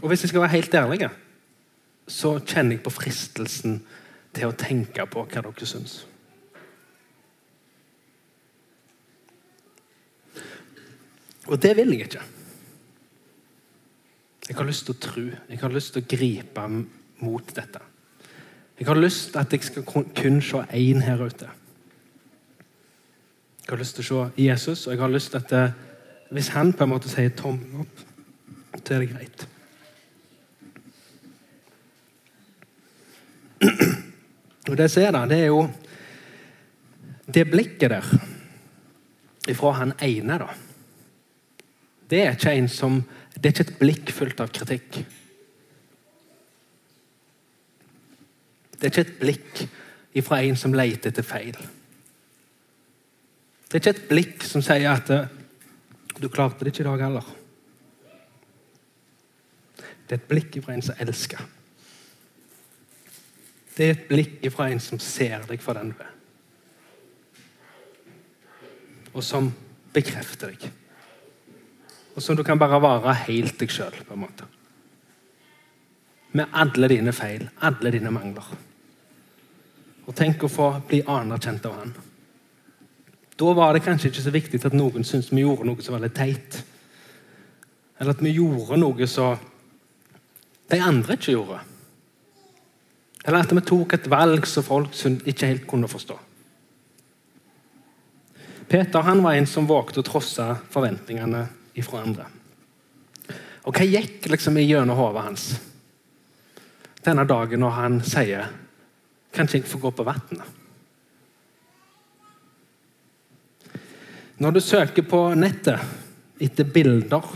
Og 0.05 0.13
hvis 0.13 0.27
jeg 0.27 0.29
skal 0.35 0.45
være 0.45 0.59
helt 0.59 0.79
ærlig, 0.85 1.11
så 2.11 2.35
kjenner 2.39 2.75
jeg 2.75 2.83
på 2.85 2.93
fristelsen 2.93 3.79
til 4.35 4.49
å 4.49 4.57
tenke 4.57 5.05
på 5.07 5.23
hva 5.25 5.43
dere 5.43 5.67
syns. 5.67 6.01
Og 11.51 11.57
det 11.59 11.73
vil 11.75 11.91
jeg 11.95 12.07
ikke. 12.07 12.25
Jeg 14.49 14.57
har 14.57 14.67
lyst 14.67 14.85
til 14.87 14.95
å 14.95 15.01
tro. 15.01 15.23
Jeg 15.49 15.59
har 15.61 15.73
lyst 15.73 15.95
til 15.95 16.03
å 16.03 16.09
gripe 16.11 16.67
mot 17.21 17.55
dette. 17.55 17.81
Jeg 18.79 18.87
har 18.87 18.97
lyst 18.97 19.31
til 19.31 19.41
at 19.41 19.53
jeg 19.53 19.63
skal 19.67 19.85
kun 19.85 20.41
se 20.41 20.63
én 20.77 21.03
her 21.05 21.21
ute. 21.21 21.49
Jeg 23.61 23.69
har 23.69 23.79
lyst 23.79 23.95
til 23.99 24.05
å 24.05 24.09
se 24.09 24.43
Jesus, 24.43 24.87
og 24.87 24.93
jeg 24.95 25.01
har 25.03 25.13
lyst 25.13 25.31
til 25.31 25.43
at 25.43 25.53
eh, 25.55 25.75
hvis 26.31 26.51
han 26.55 26.73
på 26.73 26.83
en 26.83 26.93
måte 26.95 27.11
sier 27.11 27.31
tommel 27.37 27.83
opp, 27.85 28.03
så 28.81 28.95
er 28.95 29.03
det 29.03 29.11
greit. 29.11 29.50
og 34.71 34.77
det 34.79 34.87
ser 34.91 35.11
det, 35.11 35.29
det 35.29 35.37
er 35.43 35.49
jo 35.51 35.65
det 37.27 37.43
blikket 37.51 37.91
der 37.91 38.05
ifra 39.51 39.71
han 39.81 39.91
ene, 39.99 40.37
da. 40.39 40.47
Det 42.11 42.21
er 42.23 42.35
ikke 42.35 42.53
en 42.55 42.69
som 42.69 43.03
Det 43.31 43.45
er 43.45 43.53
ikke 43.55 43.71
et 43.71 43.79
blikk 43.79 44.11
fullt 44.13 44.41
av 44.43 44.49
kritikk. 44.53 44.97
Det 48.75 48.83
er 48.83 48.91
ikke 48.91 49.05
et 49.07 49.19
blikk 49.19 49.61
ifra 50.19 50.41
en 50.43 50.59
som 50.59 50.75
leter 50.75 51.09
etter 51.09 51.25
feil. 51.25 51.55
Det 53.65 53.79
er 53.79 53.81
ikke 53.81 53.93
et 53.95 54.09
blikk 54.09 54.45
som 54.45 54.61
sier 54.61 54.91
at 54.91 55.09
eh, 55.09 55.27
'du 56.19 56.27
klarte 56.29 56.59
det 56.59 56.67
ikke 56.67 56.83
i 56.83 56.91
dag 56.91 57.07
heller'. 57.07 57.33
Det 60.05 60.11
er 60.11 60.21
et 60.21 60.29
blikk 60.29 60.57
ifra 60.57 60.73
en 60.73 60.81
som 60.81 60.95
elsker. 60.99 61.41
Det 63.81 63.87
er 63.87 63.95
et 63.95 64.01
blikk 64.05 64.43
fra 64.53 64.67
en 64.69 64.77
som 64.77 64.99
ser 65.01 65.41
deg 65.49 65.61
for 65.63 65.73
den 65.73 65.87
du 65.89 66.01
er. 66.03 66.09
Og 69.17 69.23
som 69.25 69.47
bekrefter 69.89 70.51
deg. 70.51 70.67
Og 72.13 72.21
som 72.21 72.37
du 72.37 72.43
kan 72.45 72.61
bare 72.61 72.77
være 72.77 73.15
helt 73.23 73.57
deg 73.57 73.73
sjøl, 73.73 73.97
på 74.05 74.13
en 74.13 74.21
måte. 74.21 74.45
Med 76.37 76.53
alle 76.53 76.91
dine 76.93 77.09
feil, 77.09 77.47
alle 77.65 77.95
dine 77.97 78.11
mangler. 78.13 78.53
Og 80.05 80.13
tenk 80.13 80.45
å 80.45 80.51
få 80.51 80.69
bli 80.85 81.01
anerkjent 81.01 81.65
av 81.65 81.81
han. 81.81 81.97
Da 83.41 83.57
var 83.57 83.73
det 83.73 83.81
kanskje 83.81 84.11
ikke 84.11 84.27
så 84.27 84.35
viktig 84.37 84.61
at 84.61 84.77
noen 84.77 85.01
syntes 85.01 85.33
vi 85.33 85.41
gjorde 85.41 85.65
noe 85.65 85.81
som 85.81 85.97
var 85.97 86.05
litt 86.05 86.19
teit. 86.21 86.61
Eller 87.97 88.13
at 88.13 88.21
vi 88.21 88.37
gjorde 88.37 88.77
noe 88.77 89.09
som 89.09 89.41
de 90.69 90.83
andre 90.85 91.17
ikke 91.17 91.33
gjorde. 91.33 91.63
Eller 93.23 93.43
at 93.43 93.53
vi 93.53 93.63
tok 93.65 93.93
et 93.93 94.09
valg 94.09 94.47
som 94.49 94.65
folk 94.65 94.95
ikke 95.29 95.49
helt 95.49 95.67
kunne 95.69 95.89
forstå. 95.91 96.17
Peter 98.71 99.03
han 99.03 99.21
var 99.23 99.35
en 99.35 99.49
som 99.49 99.67
vågte 99.67 99.99
å 99.99 100.07
trosse 100.07 100.45
forventningene 100.71 101.43
ifra 101.77 102.05
andre. 102.05 102.25
Og 103.67 103.75
Hva 103.75 103.85
gikk 103.85 104.29
liksom 104.31 104.57
gjennom 104.61 104.97
hodet 104.97 105.25
hans 105.25 105.51
denne 107.01 107.25
dagen 107.25 107.63
når 107.63 107.77
han 107.77 108.01
sier 108.05 108.49
Kanskje 109.31 109.61
jeg 109.61 109.69
får 109.71 109.79
gå 109.79 109.89
på 109.95 110.03
vannet? 110.03 110.47
Når 114.43 114.55
du 114.55 114.59
søker 114.59 115.05
på 115.07 115.21
nettet 115.39 115.79
etter 116.41 116.67
bilder 116.67 117.27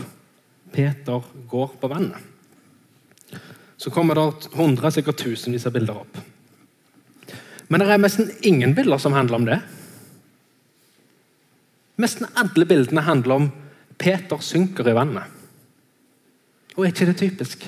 Peter 0.74 1.24
går 1.48 1.76
på 1.80 1.88
vannet, 1.88 2.20
så 3.76 3.92
kommer 3.92 4.16
det 4.16 4.48
hundre, 4.56 4.90
sikkert 4.92 5.20
tusenvis 5.20 5.66
av 5.68 5.74
bilder 5.76 6.00
opp. 6.00 6.18
Men 7.68 7.82
det 7.82 7.88
er 7.90 8.00
nesten 8.00 8.30
ingen 8.46 8.74
bilder 8.76 9.00
som 9.02 9.16
handler 9.16 9.40
om 9.40 9.48
det. 9.48 9.58
Nesten 12.00 12.28
alle 12.36 12.68
bildene 12.68 13.04
handler 13.06 13.40
om 13.40 13.48
Peter 13.98 14.40
synker 14.44 14.88
i 14.88 14.94
vannet. 14.96 15.32
Og 16.76 16.84
er 16.84 16.92
ikke 16.92 17.08
det 17.08 17.18
typisk? 17.20 17.66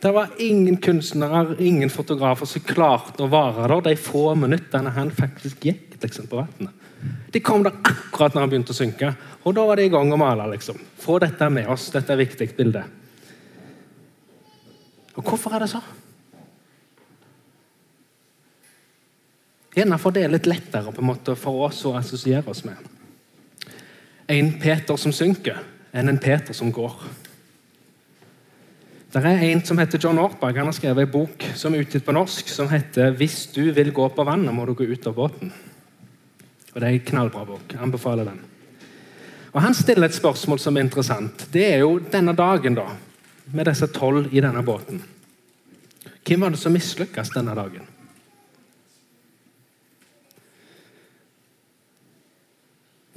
Det 0.00 0.12
var 0.16 0.30
ingen 0.40 0.78
kunstnere 0.80 1.58
ingen 1.60 1.90
fotografer 1.92 2.48
som 2.48 2.62
klarte 2.64 3.26
å 3.26 3.30
vare 3.30 3.66
der 3.68 3.90
de 3.90 3.96
få 4.00 4.30
minuttene 4.38 4.94
han 4.94 5.10
faktisk 5.12 5.66
gikk 5.66 5.98
liksom, 6.00 6.30
på 6.30 6.40
vannet. 6.40 6.76
De 7.32 7.42
kom 7.44 7.64
der 7.64 7.76
akkurat 7.84 8.34
når 8.34 8.44
han 8.44 8.52
begynte 8.52 8.72
å 8.72 8.78
synke. 8.78 9.12
Og 9.44 9.54
da 9.56 9.64
var 9.66 9.76
de 9.76 9.88
i 9.88 9.92
gang 9.92 10.12
å 10.12 10.18
male. 10.20 10.46
liksom. 10.54 10.78
Få 11.00 11.18
dette 11.20 11.48
med 11.52 11.68
oss. 11.68 11.90
Dette 11.92 12.12
er 12.12 12.20
et 12.20 12.28
viktig 12.28 12.48
bilde. 12.56 12.84
Og 15.20 15.26
hvorfor 15.28 15.52
er 15.52 15.60
det 15.60 15.68
så? 15.68 15.80
Gjerne 19.76 19.98
for 20.00 20.16
det 20.16 20.24
er 20.24 20.32
litt 20.32 20.48
lettere 20.48 20.90
på 20.90 21.02
en 21.02 21.10
måte 21.10 21.36
for 21.38 21.66
oss 21.68 21.82
å 21.86 21.92
assosiere 21.98 22.48
oss 22.50 22.64
med. 22.64 22.78
En 24.30 24.54
Peter 24.62 24.96
som 24.98 25.12
synker, 25.12 25.60
enn 25.92 26.08
en 26.08 26.22
Peter 26.22 26.56
som 26.56 26.72
går. 26.72 26.96
Det 29.10 29.20
er 29.26 29.44
en 29.50 29.60
som 29.66 29.78
heter 29.78 30.00
John 30.00 30.22
Ortberg. 30.22 30.56
Han 30.56 30.70
har 30.70 30.76
skrevet 30.78 31.04
en 31.04 31.12
bok 31.12 31.44
som 31.58 31.74
er 31.74 31.84
utgitt 31.84 32.06
på 32.06 32.14
norsk, 32.14 32.48
som 32.48 32.68
heter 32.70 33.12
'Hvis 33.12 33.52
du 33.52 33.72
vil 33.72 33.92
gå 33.92 34.08
på 34.08 34.24
vannet, 34.24 34.54
må 34.54 34.64
du 34.64 34.74
gå 34.74 34.84
ut 34.84 35.06
av 35.06 35.14
båten'. 35.14 35.52
Og 36.74 36.80
Det 36.80 36.82
er 36.82 36.92
en 36.92 37.00
knallbra 37.00 37.44
bok. 37.44 37.72
Jeg 37.72 37.80
anbefaler 37.82 38.24
den. 38.24 38.40
Og 39.52 39.62
Han 39.62 39.74
stiller 39.74 40.04
et 40.04 40.14
spørsmål 40.14 40.58
som 40.58 40.76
er 40.76 40.80
interessant. 40.80 41.52
Det 41.52 41.74
er 41.74 41.78
jo 41.78 41.98
denne 41.98 42.32
dagen, 42.32 42.74
da, 42.74 42.86
med 43.52 43.66
disse 43.66 43.88
tolv 43.94 44.28
i 44.34 44.42
denne 44.42 44.62
båten. 44.66 45.02
Hvem 46.26 46.44
var 46.44 46.52
det 46.52 46.60
som 46.60 46.74
mislykkes 46.74 47.32
denne 47.34 47.54
dagen? 47.58 47.86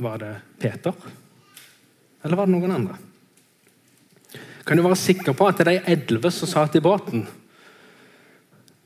Var 0.03 0.17
det 0.17 0.33
Peter? 0.59 0.93
Eller 2.23 2.39
var 2.39 2.47
det 2.47 2.55
noen 2.55 2.75
andre? 2.75 2.97
Kan 4.63 4.79
du 4.79 4.83
være 4.85 4.97
sikker 4.99 5.35
på 5.35 5.47
at 5.49 5.61
de 5.67 5.77
elleve 5.91 6.31
som 6.31 6.49
satt 6.49 6.75
i 6.79 6.83
båten, 6.83 7.25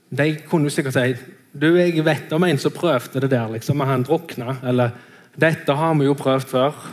de 0.08 0.30
kunne 0.48 0.68
jo 0.68 0.74
sikkert 0.74 0.96
si 0.96 1.34
du, 1.58 1.68
jeg 1.78 2.04
vet 2.04 2.32
om 2.32 2.44
en 2.44 2.60
som 2.60 2.72
prøvde 2.74 3.22
det 3.24 3.30
der, 3.32 3.48
liksom, 3.50 3.80
og 3.80 3.88
han 3.88 4.04
drukna. 4.04 4.58
Eller 4.62 4.90
'Dette 5.38 5.74
har 5.74 5.94
vi 5.94 6.04
jo 6.04 6.14
prøvd 6.14 6.46
før'. 6.50 6.88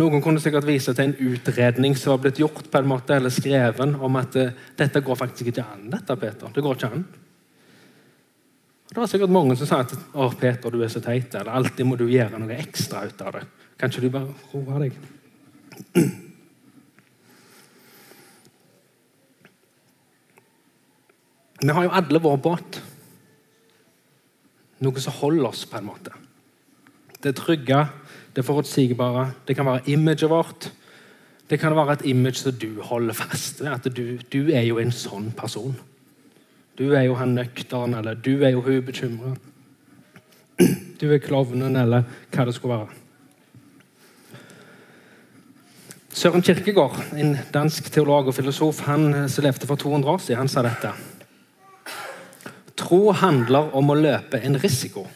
Noen 0.00 0.22
kunne 0.24 0.40
sikkert 0.40 0.64
vise 0.64 0.94
til 0.96 1.04
en 1.04 1.32
utredning 1.32 1.96
som 1.98 2.14
var 2.14 2.22
blitt 2.24 2.38
gjort 2.40 2.70
på 2.72 2.80
en 2.80 2.88
måte, 2.88 3.16
eller 3.16 3.32
skreven 3.32 3.94
om 4.00 4.16
at 4.16 4.36
uh, 4.40 4.52
'dette 4.76 5.00
går 5.04 5.16
faktisk 5.20 5.46
ikke 5.52 5.64
an'. 5.64 5.90
dette, 5.90 6.16
Peter. 6.16 6.48
Det 6.54 6.62
går 6.62 6.74
ikke 6.74 6.92
an. 6.94 7.04
Og 8.88 8.94
det 8.94 9.00
var 9.00 9.06
sikkert 9.06 9.30
mange 9.30 9.56
som 9.56 9.66
sa 9.66 9.80
at 9.80 9.92
'Å, 9.92 10.32
Peter, 10.40 10.70
du 10.70 10.82
er 10.82 10.88
så 10.88 11.00
teit', 11.00 11.34
eller 11.34 11.52
'alltid 11.52 11.84
må 11.84 11.96
du 11.96 12.08
gjøre 12.08 12.38
noe 12.38 12.56
ekstra 12.56 13.04
ut 13.04 13.20
av 13.20 13.32
det'. 13.32 13.46
Kan 13.78 13.90
ikke 13.90 14.00
du 14.00 14.10
bare 14.10 14.34
roe 14.54 14.78
deg? 14.80 14.92
Vi 21.62 21.68
har 21.68 21.84
jo 21.84 21.90
alle 21.90 22.18
vår 22.18 22.36
båt 22.42 22.82
noe 24.82 25.00
som 25.00 25.12
holder 25.12 25.46
oss, 25.46 25.64
på 25.64 25.78
en 25.78 25.84
måte. 25.86 26.10
Det 27.22 27.34
trygge, 27.38 27.86
det 28.36 28.44
forutsigbare. 28.44 29.30
Det 29.48 29.56
kan 29.56 29.66
være 29.66 29.86
imaget 29.86 30.30
vårt. 30.30 30.72
Det 31.50 31.60
kan 31.60 31.76
være 31.76 31.92
et 31.92 32.04
image 32.04 32.34
som 32.34 32.52
du 32.52 32.82
holder 32.82 33.14
fast 33.14 33.60
ved. 33.60 33.68
At 33.68 33.96
du, 33.96 34.18
du, 34.32 34.50
er 34.50 34.62
jo 34.66 34.78
en 34.78 34.92
sånn 34.92 35.32
person. 35.36 35.76
Du 36.78 36.92
er 36.92 37.04
jo 37.06 37.14
han 37.14 37.34
nøkterne, 37.36 37.98
eller 37.98 38.14
du 38.14 38.42
er 38.42 38.54
jo 38.54 38.64
hun 38.64 38.82
bekymra. 38.86 39.36
Du 41.00 41.08
er 41.10 41.18
klovnen, 41.18 41.76
eller 41.76 42.04
hva 42.32 42.44
det 42.46 42.54
skulle 42.54 42.78
være. 42.78 42.98
Søren 46.12 46.44
Kirkegård, 46.44 46.98
en 47.16 47.36
dansk 47.54 47.88
teolog 47.90 48.28
og 48.28 48.36
filosof 48.36 48.82
han 48.86 49.28
som 49.32 49.44
levde 49.44 49.66
for 49.66 49.80
200 49.80 50.12
år 50.12 50.20
siden, 50.20 50.42
han 50.42 50.50
sa 50.52 50.62
dette. 50.62 50.92
Tro 52.78 53.14
handler 53.16 53.72
om 53.76 53.90
å 53.90 53.96
løpe 53.96 54.40
en 54.44 54.58
risiko. 54.60 55.06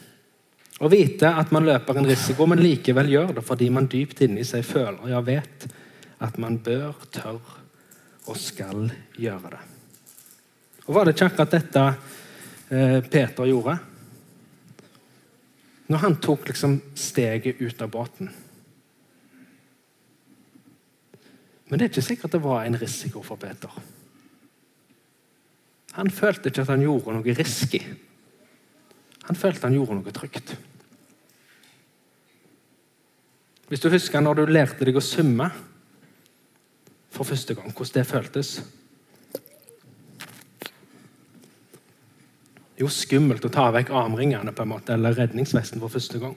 Å 0.76 0.88
vite 0.92 1.30
at 1.40 1.52
man 1.56 1.64
løper 1.64 1.96
en 1.96 2.08
risiko, 2.08 2.44
men 2.48 2.60
likevel 2.60 3.08
gjør 3.08 3.38
det 3.38 3.44
fordi 3.46 3.70
man 3.72 3.88
dypt 3.88 4.20
inni 4.26 4.44
seg 4.44 4.64
føler, 4.66 5.06
ja, 5.08 5.22
vet, 5.24 5.64
at 6.20 6.36
man 6.40 6.58
bør, 6.60 6.98
tør 7.12 7.40
og 8.26 8.36
skal 8.40 8.90
gjøre 9.16 9.54
det. 9.54 9.62
Og 10.86 10.94
Var 10.94 11.06
det 11.06 11.14
ikke 11.16 11.28
akkurat 11.30 11.54
dette 11.56 11.84
eh, 12.70 12.98
Peter 13.08 13.48
gjorde? 13.48 13.76
Når 15.86 16.02
han 16.02 16.18
tok 16.22 16.48
liksom 16.50 16.76
steget 16.98 17.60
ut 17.62 17.82
av 17.82 17.90
båten. 17.90 18.30
Men 21.66 21.78
det 21.78 21.86
er 21.86 21.92
ikke 21.92 22.08
sikkert 22.08 22.34
det 22.36 22.42
var 22.44 22.66
en 22.66 22.78
risiko 22.78 23.22
for 23.26 23.40
Peter. 23.40 23.72
Han 25.96 26.10
følte 26.12 26.50
ikke 26.50 26.66
at 26.66 26.74
han 26.74 26.84
gjorde 26.84 27.14
noe 27.16 27.36
risky. 27.38 27.80
Han 29.26 29.38
følte 29.38 29.66
han 29.66 29.78
gjorde 29.78 29.98
noe 29.98 30.14
trygt. 30.14 30.54
Hvis 33.68 33.83
du 33.83 33.90
husker 33.90 34.22
når 34.22 34.38
du 34.38 34.52
lærte 34.52 34.87
deg 34.87 34.96
å 34.96 35.02
summe 35.02 35.50
for 37.11 37.26
første 37.26 37.57
gang, 37.57 37.72
hvordan 37.72 37.94
det 37.98 38.09
føltes 38.09 38.57
Jo, 42.76 42.90
skummelt 42.92 43.44
å 43.48 43.48
ta 43.48 43.70
vekk 43.72 43.88
armringene 43.96 44.52
på 44.52 44.66
en 44.66 44.68
måte, 44.68 44.92
eller 44.92 45.14
redningsvesten 45.16 45.81
for 45.81 45.88
første 45.88 46.18
gang. 46.20 46.35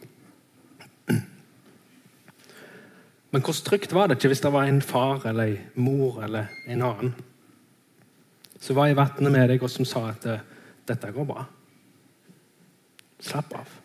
Men 3.31 3.43
hvor 3.43 3.59
trygt 3.65 3.91
var 3.91 4.07
det 4.07 4.15
ikke 4.15 4.31
hvis 4.31 4.45
det 4.45 4.53
var 4.55 4.69
en 4.69 4.79
far 4.81 5.27
eller 5.27 5.51
en 5.51 5.83
mor 5.83 6.23
eller 6.23 6.47
en 6.65 6.85
annen 6.87 7.11
som 8.59 8.75
var 8.75 8.89
i 8.91 8.95
vannet 8.95 9.31
med 9.31 9.51
deg, 9.51 9.61
og 9.63 9.71
som 9.71 9.87
sa 9.87 10.09
at 10.09 10.25
eh, 10.27 10.41
dette 10.87 11.11
går 11.15 11.27
bra. 11.27 11.45
Slapp 13.23 13.53
av. 13.55 13.78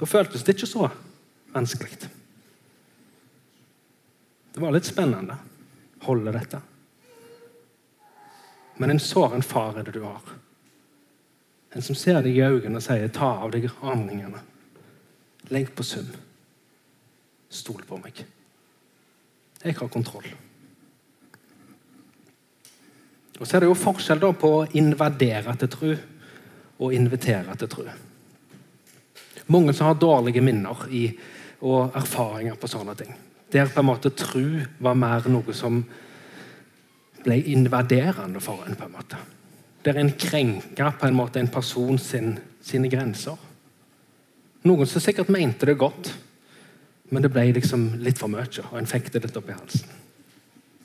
Da 0.00 0.08
føltes 0.08 0.42
det 0.44 0.56
ikke 0.56 0.66
så 0.70 0.88
vanskelig. 1.52 2.08
Det 4.54 4.62
var 4.62 4.72
litt 4.72 4.88
spennende. 4.88 5.36
Holde 6.06 6.32
dette. 6.32 6.60
Men 8.80 8.94
en 8.94 9.02
såren 9.02 9.44
far 9.44 9.76
er 9.76 9.84
det 9.84 9.92
du 9.98 10.00
har. 10.06 10.24
En 11.76 11.84
som 11.84 11.94
ser 11.94 12.22
deg 12.24 12.32
i 12.32 12.42
øynene 12.42 12.80
og 12.80 12.82
sier 12.82 13.08
'ta 13.08 13.28
av 13.44 13.50
deg 13.52 13.68
ramlingene. 13.82 14.40
Legg 15.50 15.74
på 15.76 15.82
sum. 15.82 16.08
Stol 17.50 17.82
på 17.84 18.00
meg. 18.00 18.24
Jeg 19.64 19.76
har 19.76 19.88
kontroll. 19.88 20.32
Og 23.40 23.46
Så 23.46 23.56
er 23.56 23.60
det 23.60 23.68
jo 23.68 23.74
forskjell 23.74 24.20
da 24.20 24.32
på 24.32 24.48
å 24.48 24.66
invadere 24.72 25.56
til 25.56 25.68
tru 25.68 25.96
og 26.78 26.94
invitere 26.94 27.56
til 27.56 27.68
tro. 27.68 27.84
Mange 29.50 29.74
som 29.74 29.86
har 29.86 29.98
dårlige 29.98 30.42
minner 30.44 30.86
i, 30.94 31.08
og 31.60 31.96
erfaringer 31.96 32.54
på 32.56 32.68
sånne 32.70 32.94
ting. 32.96 33.10
Der 33.50 33.68
på 33.68 33.82
en 33.82 33.88
måte 33.88 34.12
tro 34.14 34.44
var 34.78 34.94
mer 34.94 35.26
noe 35.28 35.54
som 35.56 35.82
ble 37.24 37.36
invaderende 37.52 38.40
for 38.40 38.62
en. 38.66 38.76
på 38.76 38.84
en 38.84 38.92
måte. 38.92 39.16
Der 39.84 39.98
en 39.98 40.12
krenka 40.12 40.92
på 41.00 41.06
en 41.06 41.14
måte 41.14 41.40
en 41.40 41.48
person 41.48 41.98
sin, 41.98 42.38
sine 42.62 42.88
grenser. 42.88 43.36
Noen 44.62 44.86
som 44.86 45.00
sikkert 45.00 45.28
mente 45.28 45.66
det 45.66 45.78
godt, 45.78 46.14
men 47.10 47.22
det 47.22 47.32
ble 47.32 47.52
liksom 47.52 47.94
litt 47.98 48.18
for 48.18 48.28
mye, 48.28 48.46
og 48.70 48.78
en 48.78 48.86
fikk 48.86 49.12
det 49.12 49.24
litt 49.24 49.36
opp 49.36 49.48
i 49.48 49.56
halsen. 49.56 49.88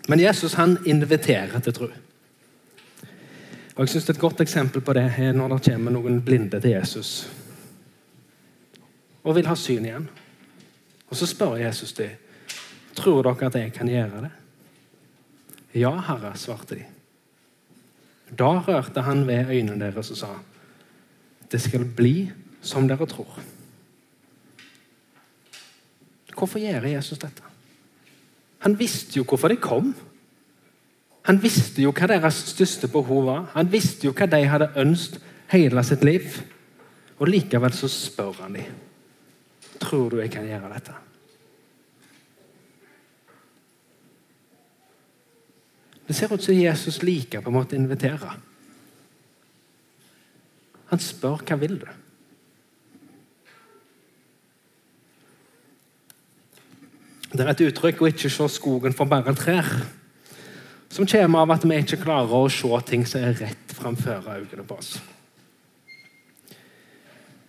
Men 0.08 0.20
Jesus 0.20 0.54
han 0.54 0.78
inviterer 0.86 1.60
til 1.60 1.74
tro. 1.74 1.90
Og 3.76 3.80
jeg 3.80 3.90
synes 3.90 4.10
Et 4.10 4.20
godt 4.20 4.42
eksempel 4.42 4.82
på 4.82 4.94
det 4.94 5.12
er 5.18 5.34
når 5.34 5.48
det 5.48 5.72
kommer 5.72 5.92
noen 5.92 6.22
blinde 6.22 6.62
til 6.62 6.72
Jesus 6.72 7.28
og 9.26 9.36
vil 9.36 9.50
ha 9.50 9.56
syn 9.58 9.90
igjen. 9.90 10.08
Og 11.10 11.18
Så 11.18 11.28
spør 11.30 11.58
Jesus 11.58 11.94
dem 11.94 12.14
tror 12.96 13.26
dere 13.26 13.50
at 13.50 13.58
jeg 13.60 13.74
kan 13.76 13.90
gjøre 13.92 14.22
det. 14.26 14.32
Ja, 15.76 15.92
Herre, 16.08 16.32
svarte 16.40 16.78
de. 16.80 16.86
Da 18.32 18.58
rørte 18.64 19.04
han 19.06 19.26
ved 19.28 19.52
øynene 19.52 19.80
deres 19.80 20.12
og 20.12 20.18
sa, 20.18 20.32
det 21.52 21.62
skal 21.62 21.86
bli 21.86 22.32
som 22.62 22.88
dere 22.88 23.06
tror. 23.06 23.36
Hvorfor 26.36 26.60
gjør 26.60 26.88
Jesus 26.88 27.20
dette? 27.20 27.44
Han 28.60 28.80
visste 28.80 29.20
jo 29.20 29.24
hvorfor 29.24 29.52
de 29.52 29.60
kom. 29.62 29.94
Han 31.28 31.42
visste 31.42 31.84
jo 31.84 31.94
hva 31.96 32.08
deres 32.10 32.42
største 32.56 32.88
behov 32.92 33.26
var. 33.28 33.46
Han 33.54 33.70
visste 33.72 34.08
jo 34.08 34.14
hva 34.16 34.28
de 34.30 34.42
hadde 34.50 34.72
ønsket 34.82 35.22
hele 35.52 35.84
sitt 35.84 36.04
liv. 36.04 36.26
Og 37.20 37.30
Likevel 37.30 37.74
så 37.74 37.88
spør 37.92 38.42
han 38.42 38.58
dem. 38.58 38.85
Tror 39.86 40.10
du 40.10 40.18
jeg 40.18 40.32
kan 40.34 40.48
gjøre 40.50 40.72
dette? 40.74 40.96
Det 46.06 46.16
ser 46.16 46.34
ut 46.34 46.44
som 46.44 46.54
Jesus 46.58 47.02
liker 47.02 47.42
på 47.42 47.50
en 47.50 47.58
måte 47.58 47.78
å 47.78 47.82
invitere. 47.82 48.34
Han 50.92 51.02
spør 51.02 51.42
hva 51.46 51.58
vil 51.62 51.80
du 51.82 51.88
Det 57.36 57.44
er 57.44 57.50
et 57.52 57.62
uttrykk 57.66 58.00
å 58.00 58.08
ikke 58.08 58.30
se 58.32 58.46
skogen 58.54 58.94
for 58.96 59.12
bare 59.12 59.34
trær. 59.36 59.68
Som 60.88 61.10
kommer 61.10 61.42
av 61.42 61.52
at 61.52 61.66
vi 61.68 61.82
ikke 61.82 62.00
klarer 62.06 62.32
å 62.32 62.46
se 62.48 62.70
ting 62.88 63.04
som 63.04 63.26
er 63.28 63.36
rett 63.42 63.74
framfor 63.76 64.30
øynene 64.38 64.64
på 64.64 64.78
oss. 64.80 64.94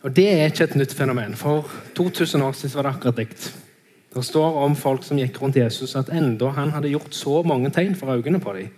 Og 0.07 0.15
Det 0.15 0.27
er 0.31 0.45
ikke 0.47 0.65
et 0.69 0.77
nytt 0.79 0.93
fenomen. 0.95 1.33
For 1.35 1.67
2000 1.97 2.43
år 2.43 2.53
siden 2.55 2.77
var 2.77 2.83
det 2.87 2.91
akkurat 2.95 3.17
likt. 3.19 3.47
Det 4.15 4.23
står 4.25 4.61
om 4.63 4.77
folk 4.79 5.03
som 5.05 5.19
gikk 5.19 5.41
rundt 5.43 5.59
Jesus, 5.59 5.97
at 5.99 6.13
enda 6.15 6.53
han 6.55 6.71
hadde 6.71 6.93
gjort 6.93 7.15
så 7.15 7.43
mange 7.43 7.73
tegn 7.75 7.97
for 7.99 8.15
øynene 8.15 8.41
på 8.41 8.53
dem, 8.55 8.69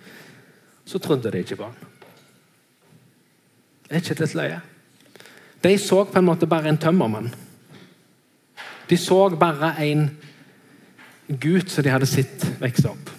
så 0.88 0.99
trodde 0.99 1.31
de 1.31 1.38
ikke 1.38 1.57
på 1.57 1.69
ham. 1.69 1.75
Det 3.85 3.97
er 3.97 4.01
ikke 4.01 4.25
et 4.25 4.35
løye? 4.35 4.61
De 5.62 5.77
så 5.79 6.05
på 6.05 6.19
en 6.19 6.25
måte 6.25 6.47
bare 6.47 6.69
en 6.69 6.81
tømmermann. 6.81 7.31
De 8.88 8.97
så 8.97 9.29
bare 9.29 9.75
en 9.85 10.11
gutt 11.29 11.71
som 11.71 11.85
de 11.85 11.93
hadde 11.93 12.07
sett 12.07 12.51
vokse 12.61 12.88
opp. 12.88 13.11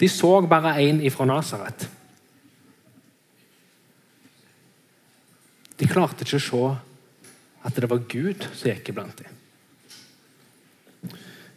De 0.00 0.08
så 0.08 0.40
bare 0.46 0.76
en 0.82 1.00
ifra 1.00 1.24
Nasaret. 1.24 1.88
De 5.80 5.88
klarte 5.88 6.28
ikke 6.28 6.36
å 6.36 6.50
se 6.50 6.93
at 7.64 7.80
det 7.80 7.90
var 7.90 8.02
Gud 8.08 8.44
som 8.52 8.70
gikk 8.70 8.92
iblant 8.92 9.22
dem. 9.22 9.40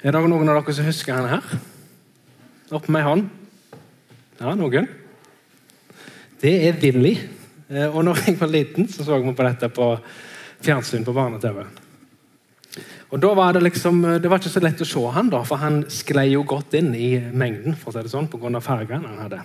Er 0.06 0.13
det 0.13 0.22
noen 0.30 0.50
av 0.50 0.62
dere 0.62 0.76
som 0.78 0.88
husker 0.88 1.17
han 1.17 1.30
her? 1.32 1.58
Opp 2.78 2.88
med 2.91 3.02
ei 3.02 3.08
hånd. 3.08 3.28
Ja, 4.38 4.54
noen? 4.56 4.88
Det 6.38 6.54
er 6.67 6.80
Willy. 6.82 7.15
Eh, 7.67 7.89
og 7.89 8.06
når 8.06 8.22
jeg 8.28 8.38
var 8.39 8.52
liten, 8.54 8.88
så 8.88 9.04
så 9.04 9.20
vi 9.20 9.34
på 9.34 9.48
dette 9.48 9.70
på 9.74 9.89
fjernsyn 10.63 11.06
på 11.06 11.15
barne-TV. 11.15 11.65
Og 13.10 13.22
da 13.24 13.34
var 13.34 13.54
Det 13.54 13.63
liksom, 13.63 14.02
det 14.22 14.30
var 14.30 14.39
ikke 14.39 14.52
så 14.52 14.63
lett 14.63 14.82
å 14.84 14.86
se 14.86 15.04
han 15.15 15.30
da, 15.30 15.43
for 15.43 15.58
han 15.58 15.86
sklei 15.89 16.32
jo 16.34 16.43
godt 16.43 16.74
inn 16.76 16.93
i 16.96 17.17
mengden 17.17 17.76
for 17.76 17.89
å 17.89 17.96
si 17.96 18.04
det 18.04 18.12
sånn, 18.12 18.28
pga. 18.28 18.60
fargene 18.62 19.08
han 19.08 19.24
hadde. 19.24 19.41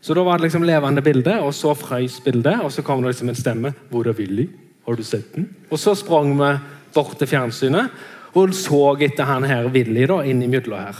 Så 0.00 0.14
da 0.14 0.24
var 0.24 0.38
det 0.38 0.48
liksom 0.48 0.64
levende 0.64 1.02
bilde, 1.02 1.38
og 1.40 1.54
så 1.54 1.74
frøys 1.74 2.20
bildet, 2.24 2.60
og 2.60 2.72
så 2.72 2.82
kom 2.82 3.02
det 3.02 3.12
liksom 3.12 3.28
en 3.28 3.34
stemme. 3.34 3.74
'Hvor 3.90 4.08
er 4.08 4.12
Willy? 4.12 4.48
Har 4.90 4.98
du 4.98 5.06
sett 5.06 5.34
den?' 5.36 5.52
Og 5.70 5.78
så 5.78 5.94
sprang 5.94 6.34
vi 6.34 6.50
bort 6.94 7.14
til 7.18 7.30
fjernsynet 7.30 7.94
og 8.38 8.54
så 8.54 8.96
etter 9.02 9.26
han 9.26 9.46
her 9.46 9.68
Willy 9.74 10.06
da, 10.06 10.20
inn 10.26 10.42
imellom 10.42 10.78
her. 10.78 10.98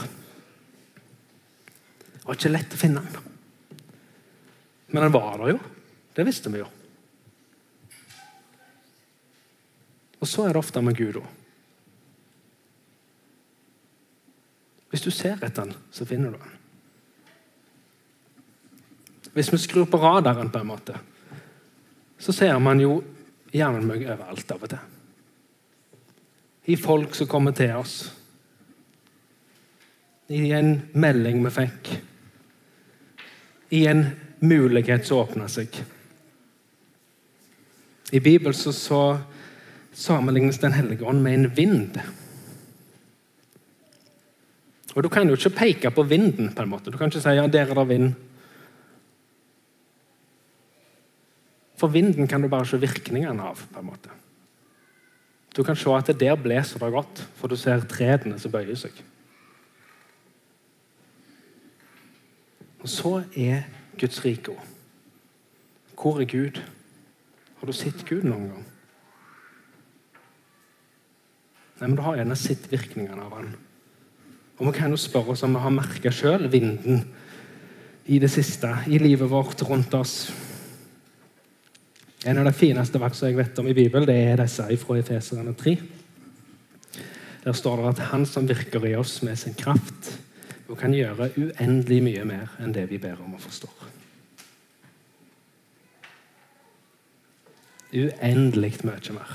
Det 2.11 2.27
var 2.27 2.37
ikke 2.37 2.51
lett 2.51 2.75
å 2.75 2.79
finne 2.79 3.03
han. 3.03 3.29
Men 4.91 5.05
han 5.05 5.15
var 5.15 5.37
der 5.39 5.53
jo. 5.53 5.59
Det 6.15 6.25
visste 6.27 6.51
vi 6.51 6.59
jo. 6.59 6.67
Og 10.21 10.27
så 10.27 10.45
er 10.45 10.53
det 10.53 10.61
ofte 10.61 10.83
med 10.83 10.97
Gud 10.99 11.21
òg. 11.21 11.29
Hvis 14.91 15.05
du 15.07 15.11
ser 15.15 15.39
etter 15.39 15.63
han, 15.63 15.71
så 15.95 16.05
finner 16.05 16.35
du 16.35 16.41
han. 16.41 16.57
Hvis 19.31 19.53
vi 19.53 19.61
skrur 19.63 19.87
på 19.87 20.01
radaren, 20.01 20.51
på 20.51 20.59
en 20.59 20.67
måte, 20.67 20.97
så 22.19 22.35
ser 22.35 22.59
man 22.59 22.83
jo 22.83 22.99
gjerne 23.51 23.83
meg 23.85 24.05
overalt 24.05 24.53
av 24.53 24.65
og 24.65 24.71
til. 24.71 24.87
I 26.71 26.77
folk 26.77 27.15
som 27.17 27.29
kommer 27.29 27.55
til 27.57 27.73
oss. 27.75 27.95
I 30.31 30.51
en 30.55 30.75
melding 30.93 31.41
vi 31.43 31.53
fikk. 31.55 31.91
I 33.75 33.85
en 33.91 34.05
mulighet 34.39 35.07
som 35.07 35.23
åpna 35.23 35.49
seg. 35.51 35.81
I 38.11 38.19
Bibelen 38.19 38.55
så, 38.55 38.73
så 38.75 39.01
sammenlignes 39.93 40.59
Den 40.59 40.75
hellige 40.75 41.05
ånd 41.07 41.23
med 41.23 41.33
en 41.33 41.55
vind. 41.55 41.99
Og 44.95 45.03
Du 45.03 45.09
kan 45.09 45.27
jo 45.27 45.35
ikke 45.35 45.55
peke 45.55 45.91
på 45.91 46.03
vinden. 46.03 46.53
på 46.55 46.61
en 46.61 46.69
måte. 46.69 46.91
Du 46.91 46.97
kan 46.97 47.07
ikke 47.07 47.21
si 47.21 47.35
ja, 47.35 47.47
der 47.47 47.69
er 47.69 47.73
det 47.73 47.87
vind. 47.89 48.13
For 51.81 51.89
vinden 51.89 52.27
kan 52.29 52.43
du 52.43 52.49
bare 52.49 52.65
se 52.69 52.77
virkningene 52.77 53.41
av. 53.41 53.63
på 53.73 53.79
en 53.79 53.85
måte. 53.85 54.09
Du 55.55 55.63
kan 55.63 55.75
se 55.75 55.89
at 55.89 56.07
det 56.07 56.19
der 56.19 56.35
blåser 56.35 56.79
det 56.79 56.91
godt, 56.93 57.27
for 57.35 57.47
du 57.47 57.55
ser 57.57 57.81
trærne 57.89 58.39
som 58.39 58.51
bøyer 58.51 58.75
seg. 58.77 58.91
Og 62.81 62.89
Så 62.89 63.23
er 63.35 63.63
Guds 63.99 64.25
rike 64.25 64.51
ord. 64.51 64.67
Hvor 65.97 66.21
er 66.21 66.25
Gud? 66.25 66.61
Har 67.59 67.65
du 67.65 67.73
sett 67.73 68.05
Gud 68.05 68.23
noen 68.23 68.47
gang? 68.49 68.65
Nei, 71.79 71.87
men 71.87 71.95
Du 71.95 72.01
har 72.01 72.15
gjerne 72.15 72.35
sett 72.35 72.71
virkningene 72.71 73.21
av 73.21 73.33
han. 73.35 73.55
Og 74.59 74.67
Vi 74.67 74.71
kan 74.71 74.89
jo 74.89 74.97
spørre 74.97 75.33
oss 75.33 75.43
om 75.43 75.53
vi 75.53 75.59
har 75.59 75.69
merka 75.69 76.11
sjøl 76.11 76.51
vinden 76.51 77.05
i 78.05 78.19
det 78.19 78.31
siste, 78.31 78.69
i 78.87 78.97
livet 78.97 79.29
vårt 79.29 79.61
rundt 79.61 79.93
oss. 79.93 80.31
En 82.25 82.37
av 82.37 82.45
de 82.45 82.53
fineste 82.53 82.99
versene 83.01 83.31
jeg 83.31 83.39
vet 83.39 83.59
om 83.61 83.67
i 83.71 83.73
Bibelen, 83.73 84.05
det 84.05 84.15
er 84.15 84.41
disse 84.43 84.65
fra 84.77 84.97
Efeserane 84.99 85.55
3. 85.57 85.73
Der 87.41 87.55
står 87.57 87.79
det 87.79 87.87
at 87.95 88.03
Han 88.11 88.25
som 88.29 88.49
virker 88.49 88.85
i 88.85 88.93
oss 88.95 89.21
med 89.25 89.39
sin 89.41 89.57
kraft, 89.57 90.11
og 90.69 90.77
kan 90.77 90.93
gjøre 90.93 91.31
uendelig 91.35 91.97
mye 92.05 92.25
mer 92.25 92.53
enn 92.61 92.75
det 92.75 92.85
vi 92.91 92.99
ber 93.01 93.17
om 93.25 93.33
og 93.33 93.41
forstår. 93.41 93.89
Uendelig 97.91 98.77
mye 98.85 99.17
mer. 99.17 99.33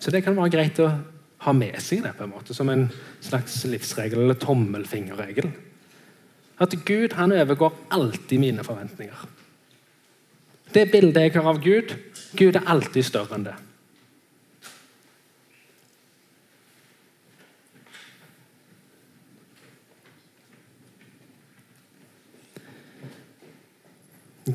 Så 0.00 0.10
det 0.10 0.24
kan 0.24 0.36
være 0.38 0.54
greit 0.54 0.80
å 0.80 0.88
ha 1.44 1.52
med 1.52 1.76
seg 1.82 2.00
det 2.04 2.16
på 2.16 2.24
en 2.24 2.32
måte, 2.32 2.54
som 2.56 2.68
en 2.72 2.88
slags 3.20 3.60
livsregel 3.68 4.24
eller 4.24 4.40
tommelfingerregel. 4.40 5.52
At 6.58 6.74
Gud 6.84 7.12
han 7.12 7.32
overgår 7.32 7.74
alltid 7.90 8.40
mine 8.40 8.64
forventninger. 8.64 9.26
Det 10.74 10.90
bildet 10.92 11.22
jeg 11.22 11.32
har 11.36 11.48
av 11.52 11.62
Gud 11.64 11.96
Gud 12.36 12.56
er 12.56 12.68
alltid 12.68 13.04
større 13.06 13.36
enn 13.36 13.46
det. 13.46 13.54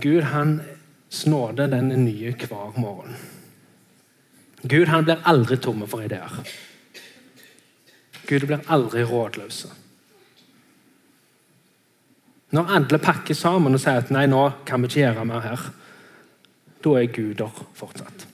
Gud 0.02 0.24
han 0.24 0.62
snåder 1.10 1.68
den 1.68 1.90
nye 2.06 2.32
hver 2.38 2.78
morgen. 2.80 3.18
Gud 4.64 4.88
han 4.88 5.04
blir 5.04 5.24
aldri 5.28 5.58
tomme 5.58 5.88
for 5.90 6.06
ideer. 6.06 6.32
Gud 8.30 8.46
blir 8.48 8.64
aldri 8.72 9.04
rådløs. 9.04 9.66
Når 12.52 12.74
alle 12.76 13.00
pakker 13.00 13.38
sammen 13.38 13.78
og 13.78 13.82
sier 13.82 14.02
at 14.02 14.12
nei, 14.12 14.26
nå 14.28 14.44
kan 14.68 14.82
vi 14.84 14.90
ikke 14.90 15.04
gjøre 15.06 15.28
mer 15.28 15.46
her, 15.46 15.64
da 16.84 16.96
er 17.00 17.14
Gud 17.14 17.38
der 17.40 17.64
fortsatt. 17.78 18.28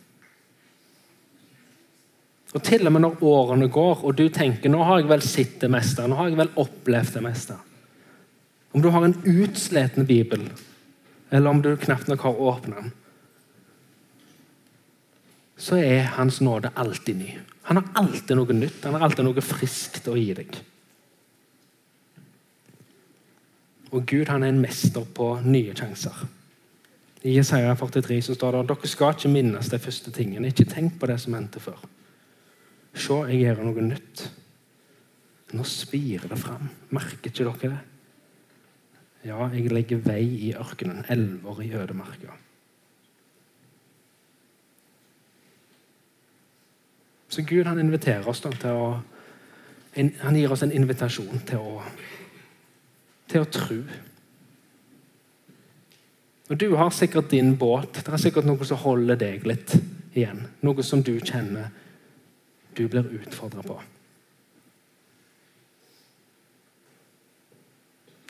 Og 2.56 2.64
til 2.64 2.88
og 2.88 2.94
med 2.96 3.04
når 3.04 3.24
årene 3.28 3.68
går, 3.70 4.06
og 4.08 4.16
du 4.18 4.26
tenker 4.34 4.72
nå 4.72 4.80
har 4.88 5.02
jeg 5.02 5.10
vel 5.12 5.26
sett 5.26 5.58
det 5.62 5.70
meste, 5.70 6.06
nå 6.08 6.18
har 6.18 6.32
jeg 6.32 6.40
vel 6.40 6.54
opplevd 6.58 7.18
det 7.18 7.26
meste 7.26 7.58
Om 8.74 8.82
du 8.82 8.90
har 8.94 9.04
en 9.06 9.18
utsleten 9.26 10.08
bibel, 10.08 10.48
eller 11.30 11.50
om 11.50 11.62
du 11.62 11.76
knapt 11.78 12.08
nok 12.08 12.24
har 12.26 12.42
åpna 12.50 12.82
den, 12.82 12.96
så 15.58 15.80
er 15.82 16.12
Hans 16.14 16.38
nåde 16.42 16.70
alltid 16.76 17.18
ny. 17.18 17.32
Han 17.70 17.80
har 17.80 17.88
alltid 18.04 18.38
noe 18.38 18.54
nytt, 18.54 18.84
han 18.86 18.94
har 18.94 19.08
alltid 19.08 19.26
noe 19.26 19.42
friskt 19.42 20.06
å 20.08 20.14
gi 20.16 20.36
deg. 20.38 20.60
Og 23.92 24.04
Gud 24.08 24.28
han 24.28 24.44
er 24.44 24.52
en 24.52 24.62
mester 24.62 25.06
på 25.16 25.30
nye 25.46 25.76
sjanser. 25.76 26.26
I 27.24 27.38
Jesaja 27.38 27.74
43 27.76 28.22
så 28.22 28.36
står 28.36 28.58
det 28.58 28.66
dere 28.70 28.90
skal 28.90 29.16
ikke 29.16 29.32
minnes 29.32 29.70
de 29.72 29.80
første 29.80 30.12
tingene. 30.16 30.52
Ikke 30.52 30.68
tenk 30.70 31.00
på 31.00 31.10
det 31.10 31.20
som 31.24 31.36
hendte 31.38 31.62
før. 31.64 31.80
Se, 32.94 33.22
jeg 33.30 33.42
gjør 33.44 33.64
noe 33.68 33.86
nytt. 33.90 34.26
Nå 35.56 35.64
spirer 35.68 36.28
det 36.32 36.40
fram. 36.40 36.70
Merker 36.94 37.32
ikke 37.32 37.46
dere 37.46 37.72
det? 37.76 37.84
Ja, 39.28 39.48
jeg 39.52 39.72
legger 39.74 40.04
vei 40.04 40.22
i 40.48 40.52
ørkenen, 40.56 41.06
elver 41.10 41.62
i 41.64 41.72
ødemarka. 41.76 42.36
Så 47.28 47.44
Gud 47.44 47.68
han 47.68 47.80
inviterer 47.80 48.28
oss 48.28 48.42
da, 48.42 48.52
til 48.56 48.70
å 48.72 48.90
Han 49.98 50.36
gir 50.38 50.52
oss 50.54 50.62
en 50.62 50.72
invitasjon 50.72 51.40
til 51.50 51.58
å 51.58 51.80
til 53.28 53.44
å 53.44 53.50
tro. 53.52 53.82
Og 56.48 56.58
Du 56.58 56.70
har 56.80 56.90
sikkert 56.96 57.30
din 57.30 57.56
båt. 57.60 58.00
Det 58.06 58.14
er 58.14 58.22
sikkert 58.22 58.48
noe 58.48 58.66
som 58.66 58.80
holder 58.80 59.20
deg 59.20 59.46
litt 59.48 59.76
igjen. 60.16 60.46
Noe 60.64 60.84
som 60.84 61.04
du 61.04 61.18
kjenner 61.20 61.70
du 62.78 62.88
blir 62.88 63.10
utfordra 63.20 63.64
på. 63.66 63.80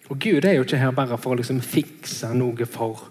Og 0.08 0.20
Gud 0.24 0.46
er 0.48 0.56
jo 0.56 0.64
ikke 0.64 0.80
her 0.80 0.94
bare 0.96 1.18
for 1.20 1.36
å 1.36 1.40
liksom 1.42 1.60
fikse 1.60 2.30
noe 2.38 2.68
for, 2.70 3.10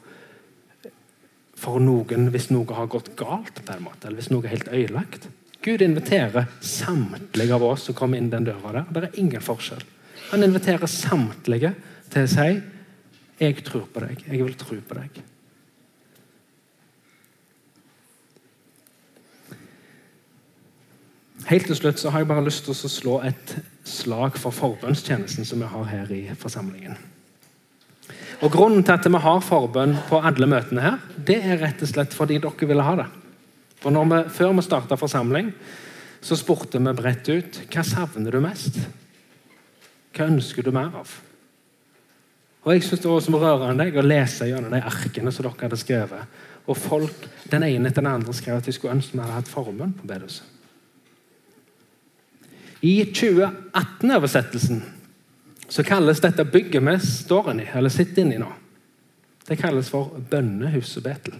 for 1.55 1.83
noen 1.83 2.31
hvis 2.33 2.49
noe 2.55 2.79
har 2.79 2.89
gått 2.89 3.13
galt, 3.21 3.61
på 3.61 3.75
en 3.75 3.85
måte, 3.85 4.09
eller 4.09 4.23
hvis 4.23 4.33
noe 4.33 4.47
er 4.47 4.57
helt 4.57 4.73
ødelagt. 4.73 5.29
Gud 5.67 5.83
inviterer 5.85 6.49
samtlige 6.65 7.55
av 7.55 7.65
oss 7.67 7.89
som 7.89 7.97
kommer 7.99 8.19
inn 8.19 8.33
den 8.33 8.47
døra 8.49 8.73
der. 8.73 8.89
Det 8.89 9.05
er 9.11 9.21
ingen 9.21 9.45
forskjell. 9.45 9.85
Han 10.31 10.43
inviterer 10.43 10.87
samtlige 10.91 11.75
til 12.11 12.23
å 12.23 12.27
si 12.27 12.63
'Jeg 13.41 13.65
tror 13.65 13.87
på 13.93 14.01
deg. 14.01 14.25
Jeg 14.31 14.45
vil 14.45 14.55
tro 14.55 14.77
på 14.81 14.95
deg'. 14.95 15.23
Helt 21.47 21.67
til 21.67 21.77
slutt 21.77 22.01
så 22.01 22.11
har 22.11 22.19
jeg 22.21 22.29
bare 22.29 22.45
lyst 22.45 22.65
til 22.65 22.75
å 22.75 22.89
slå 22.91 23.21
et 23.23 23.57
slag 23.85 24.39
for 24.41 24.51
forbønnstjenesten 24.51 25.45
som 25.45 25.61
vi 25.63 25.69
har 25.71 25.85
her 25.85 26.11
i 26.11 26.35
forsamlingen. 26.35 26.97
Og 28.43 28.51
Grunnen 28.53 28.83
til 28.85 28.93
at 28.93 29.07
vi 29.07 29.21
har 29.23 29.41
forbønn 29.41 29.95
på 30.09 30.19
alle 30.19 30.49
møtene 30.51 30.83
her, 30.83 30.99
det 31.27 31.39
er 31.45 31.61
rett 31.63 31.83
og 31.83 31.89
slett 31.89 32.17
fordi 32.17 32.41
dere 32.43 32.69
ville 32.69 32.83
ha 32.83 32.97
det. 32.99 33.07
For 33.81 33.95
vi, 33.95 34.23
Før 34.29 34.53
vi 34.53 34.63
starta 34.67 34.97
forsamling, 34.97 35.53
så 36.21 36.37
spurte 36.37 36.83
vi 36.83 36.93
bredt 36.99 37.29
ut 37.29 37.61
hva 37.71 37.85
savner 37.87 38.33
du 38.33 38.41
mest. 38.41 38.81
Hva 40.17 40.31
ønsker 40.31 40.65
du 40.65 40.73
mer 40.73 40.95
av? 41.03 41.13
Og 42.67 42.75
Jeg 42.75 42.83
synes 42.83 43.01
det 43.01 43.11
var 43.11 43.21
som 43.23 43.39
rørende 43.39 43.87
å 43.95 44.03
lese 44.03 44.49
gjennom 44.49 44.73
de 44.73 44.83
arkene 44.83 45.31
som 45.31 45.45
dere 45.47 45.61
hadde 45.61 45.79
skrevet. 45.79 46.37
Og 46.67 46.77
folk, 46.77 47.29
Den 47.51 47.63
ene 47.63 47.89
etter 47.89 48.03
den 48.03 48.11
andre 48.11 48.35
skrev 48.35 48.57
at 48.59 48.67
de 48.67 48.73
skulle 48.75 48.97
ønske 48.97 49.15
vi 49.15 49.23
hadde 49.23 49.37
hatt 49.37 49.49
formuen 49.49 49.93
på 49.95 50.07
bedehuset. 50.09 50.43
I 52.83 53.05
2018-oversettelsen 53.05 54.83
så 55.69 55.83
kalles 55.87 56.21
dette 56.21 56.45
bygget 56.45 56.83
vi 56.83 56.97
står 57.03 57.53
inni, 57.53 57.69
eller 57.75 57.91
sitter 57.91 58.23
inni 58.23 58.39
nå, 58.39 58.51
det 59.47 59.59
kalles 59.59 59.89
for 59.91 60.19
Bønnehuset 60.31 61.03
Betel. 61.03 61.35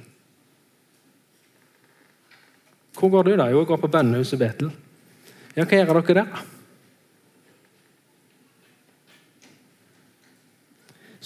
Hvor 2.97 3.11
går 3.11 3.27
du, 3.27 3.33
da? 3.37 3.51
Jo, 3.51 3.61
jeg 3.61 3.67
går 3.67 3.83
på 3.83 3.91
Bønnehuset 3.93 4.39
Betel. 4.39 4.71
Ja, 5.57 5.67
hva 5.67 5.83
gjør 5.83 6.01
dere 6.01 6.23
der? 6.23 6.47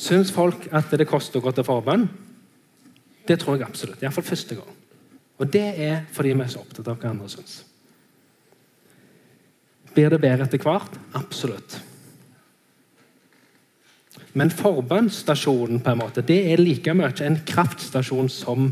Syns 0.01 0.33
folk 0.33 0.69
at 0.73 0.93
det 0.97 1.09
koster 1.09 1.41
å 1.41 1.45
gå 1.45 1.53
til 1.53 1.67
forbønn? 1.67 2.07
Det 3.29 3.37
tror 3.41 3.59
jeg 3.59 3.67
absolutt. 3.67 4.01
Iallfall 4.01 4.25
første 4.25 4.57
gang. 4.57 4.79
Og 5.41 5.53
det 5.53 5.67
er 5.81 6.01
fordi 6.13 6.33
vi 6.33 6.45
er 6.45 6.53
så 6.53 6.63
opptatt 6.63 6.89
av 6.89 6.99
hva 7.01 7.13
andre 7.13 7.29
syns. 7.33 7.61
Blir 9.95 10.13
det 10.13 10.21
bedre 10.23 10.47
etter 10.47 10.63
hvert? 10.63 10.97
Absolutt. 11.19 11.81
Men 14.39 14.53
forbønnsstasjonen 14.55 15.81
på 15.83 15.93
en 15.93 16.01
måte, 16.01 16.23
det 16.23 16.39
er 16.53 16.63
like 16.63 16.95
mye 16.95 17.13
en 17.27 17.41
kraftstasjon 17.47 18.31
som 18.31 18.71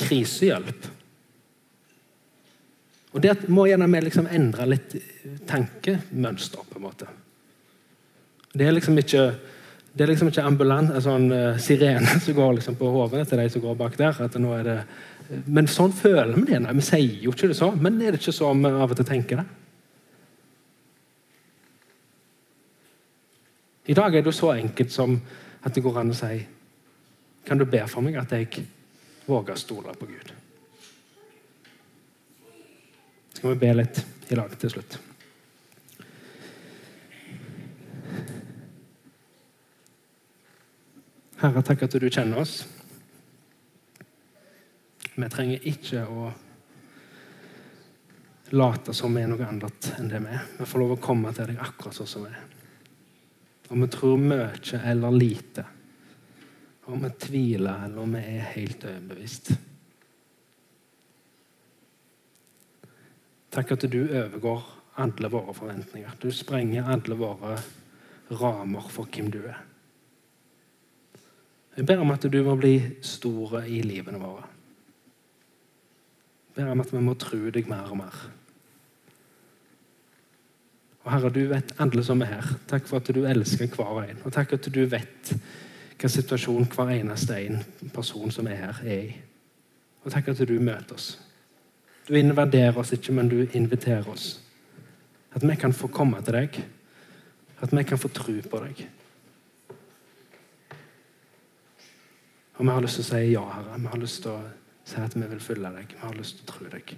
krisehjelp. 0.00 0.88
Og 3.10 3.22
Det 3.22 3.48
må 3.48 3.66
gjerne 3.66 3.88
vi 3.90 4.02
liksom 4.06 4.28
endre 4.30 4.66
litt 4.70 4.94
tankemønster. 5.46 6.60
på 6.70 6.76
en 6.76 6.82
måte. 6.82 7.06
Det 8.52 8.66
er 8.66 8.72
liksom 8.72 8.98
ikke 8.98 9.34
det 9.92 10.04
er 10.04 10.12
liksom 10.12 10.28
ikke 10.30 10.44
ambulant, 10.46 10.92
en 10.94 11.02
sånn 11.02 11.30
uh, 11.34 11.56
sirene 11.58 12.18
som 12.24 12.36
går 12.36 12.58
liksom 12.58 12.76
på 12.78 12.90
hodet 12.94 13.24
til 13.28 13.40
de 13.42 13.48
som 13.50 13.64
går 13.64 13.78
bak 13.78 13.96
der. 13.98 14.20
at 14.26 14.36
nå 14.38 14.52
er 14.58 14.66
det... 14.66 14.76
Men 15.46 15.68
sånn 15.70 15.92
føler 15.94 16.34
vi 16.34 16.46
det. 16.48 16.60
Nei, 16.62 16.74
vi 16.78 16.84
sier 16.84 17.24
jo 17.24 17.34
ikke 17.34 17.50
det 17.50 17.58
sånn, 17.58 17.78
men 17.82 18.00
er 18.02 18.14
det 18.14 18.22
ikke 18.22 18.34
sånn 18.34 18.62
vi 18.64 18.70
av 18.70 18.90
og 18.90 18.98
til 18.98 19.08
tenker 19.08 19.42
det? 19.42 19.48
I 23.90 23.96
dag 23.98 24.14
er 24.14 24.22
det 24.22 24.30
jo 24.30 24.36
så 24.36 24.52
enkelt 24.54 24.92
som 24.94 25.16
at 25.66 25.74
det 25.74 25.82
går 25.82 26.00
an 26.00 26.12
å 26.12 26.16
si 26.16 26.36
Kan 27.46 27.58
du 27.58 27.64
be 27.66 27.80
for 27.88 28.04
meg 28.04 28.18
at 28.20 28.30
jeg 28.36 28.66
våger 29.26 29.56
å 29.56 29.58
stole 29.58 29.94
på 29.98 30.06
Gud? 30.06 30.32
Skal 33.34 33.54
vi 33.54 33.60
be 33.62 33.72
litt 33.80 34.02
i 34.30 34.36
lag 34.38 34.52
til 34.60 34.74
slutt? 34.76 34.98
Herre, 41.40 41.62
takk 41.64 41.86
at 41.86 41.94
du 41.96 42.04
kjenner 42.12 42.42
oss. 42.42 42.66
Vi 45.14 45.28
trenger 45.32 45.68
ikke 45.70 46.02
å 46.04 46.26
late 48.50 48.92
som 48.92 49.14
vi 49.16 49.22
er 49.22 49.30
noe 49.30 49.46
annet 49.46 49.88
enn 49.96 50.10
det 50.10 50.20
vi 50.20 50.34
er. 50.36 50.42
Vi 50.58 50.66
får 50.68 50.82
lov 50.82 50.92
å 50.98 51.00
komme 51.00 51.32
til 51.32 51.48
deg 51.48 51.62
akkurat 51.64 51.96
sånn 51.96 52.10
som 52.10 52.26
vi 52.26 52.34
er. 52.34 52.42
Om 53.72 53.86
vi 53.86 53.88
tror 53.94 54.20
mye 54.20 54.82
eller 54.92 55.16
lite, 55.16 55.64
om 56.92 57.06
vi 57.06 57.12
tviler 57.24 57.86
eller 57.86 58.04
om 58.04 58.18
vi 58.18 58.22
er 58.34 58.52
helt 58.58 58.84
overbevist. 58.84 59.50
Takk 63.50 63.74
at 63.78 63.88
du 63.88 64.02
overgår 64.04 64.68
alle 65.00 65.32
våre 65.32 65.56
forventninger. 65.56 66.20
Du 66.20 66.28
sprenger 66.36 66.92
alle 66.92 67.16
våre 67.16 67.56
rammer 68.28 68.92
for 68.92 69.08
hvem 69.08 69.32
du 69.32 69.40
er. 69.46 69.69
Jeg 71.76 71.86
ber 71.86 72.02
om 72.02 72.10
at 72.10 72.26
du 72.26 72.42
må 72.44 72.56
bli 72.58 72.74
store 73.02 73.62
i 73.70 73.80
livene 73.86 74.18
våre. 74.20 74.44
Jeg 76.50 76.64
ber 76.64 76.72
om 76.72 76.82
at 76.82 76.92
vi 76.92 77.02
må 77.04 77.14
tro 77.14 77.38
deg 77.54 77.70
mer 77.70 77.92
og 77.92 78.00
mer. 78.02 78.20
Og 81.04 81.12
Herre, 81.14 81.30
du 81.32 81.40
vet 81.48 81.72
alle 81.80 82.04
som 82.04 82.20
er 82.22 82.34
her. 82.34 82.52
Takk 82.68 82.88
for 82.90 83.00
at 83.00 83.08
du 83.14 83.22
elsker 83.24 83.70
hver 83.72 84.02
en. 84.02 84.20
Og 84.26 84.34
takk 84.34 84.58
at 84.58 84.68
du 84.68 84.82
vet 84.90 85.32
hva 86.00 86.08
situasjon 86.08 86.68
hver 86.72 86.92
eneste 86.94 87.38
en 87.46 87.62
person 87.94 88.32
som 88.32 88.48
er 88.48 88.60
her, 88.60 88.84
er 88.84 89.02
i. 89.08 89.16
Og 90.04 90.12
takk 90.12 90.32
at 90.32 90.44
du 90.48 90.56
møter 90.60 90.96
oss. 90.96 91.10
Du 92.08 92.14
invaderer 92.16 92.76
oss 92.80 92.92
ikke, 92.96 93.12
men 93.12 93.28
du 93.28 93.42
inviterer 93.44 94.08
oss. 94.08 94.40
At 95.34 95.44
vi 95.46 95.56
kan 95.56 95.72
få 95.76 95.88
komme 95.92 96.22
til 96.24 96.34
deg. 96.34 96.62
At 97.60 97.72
vi 97.76 97.84
kan 97.84 98.00
få 98.00 98.08
tro 98.08 98.34
på 98.50 98.62
deg. 98.64 98.86
Og 102.60 102.66
vi 102.66 102.72
har 102.72 102.82
lyst 102.84 102.98
til 102.98 103.04
å 103.06 103.08
si 103.08 103.20
ja, 103.30 103.40
Herre. 103.54 103.76
Vi 103.80 103.88
har 103.88 104.00
lyst 104.02 104.18
til 104.20 104.34
å 104.34 104.40
si 104.84 105.00
at 105.00 105.14
vi 105.16 105.24
vil 105.30 105.40
følge 105.40 105.70
deg. 105.78 105.94
Vi 105.96 106.02
har 106.02 106.18
lyst 106.18 106.36
til 106.36 106.44
å 106.44 106.50
tro 106.50 106.68
deg. 106.74 106.92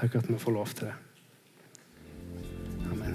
Takk 0.00 0.16
at 0.18 0.26
vi 0.26 0.38
får 0.42 0.56
lov 0.56 0.74
til 0.74 0.90
det. 0.90 0.96
Amen. 2.90 3.14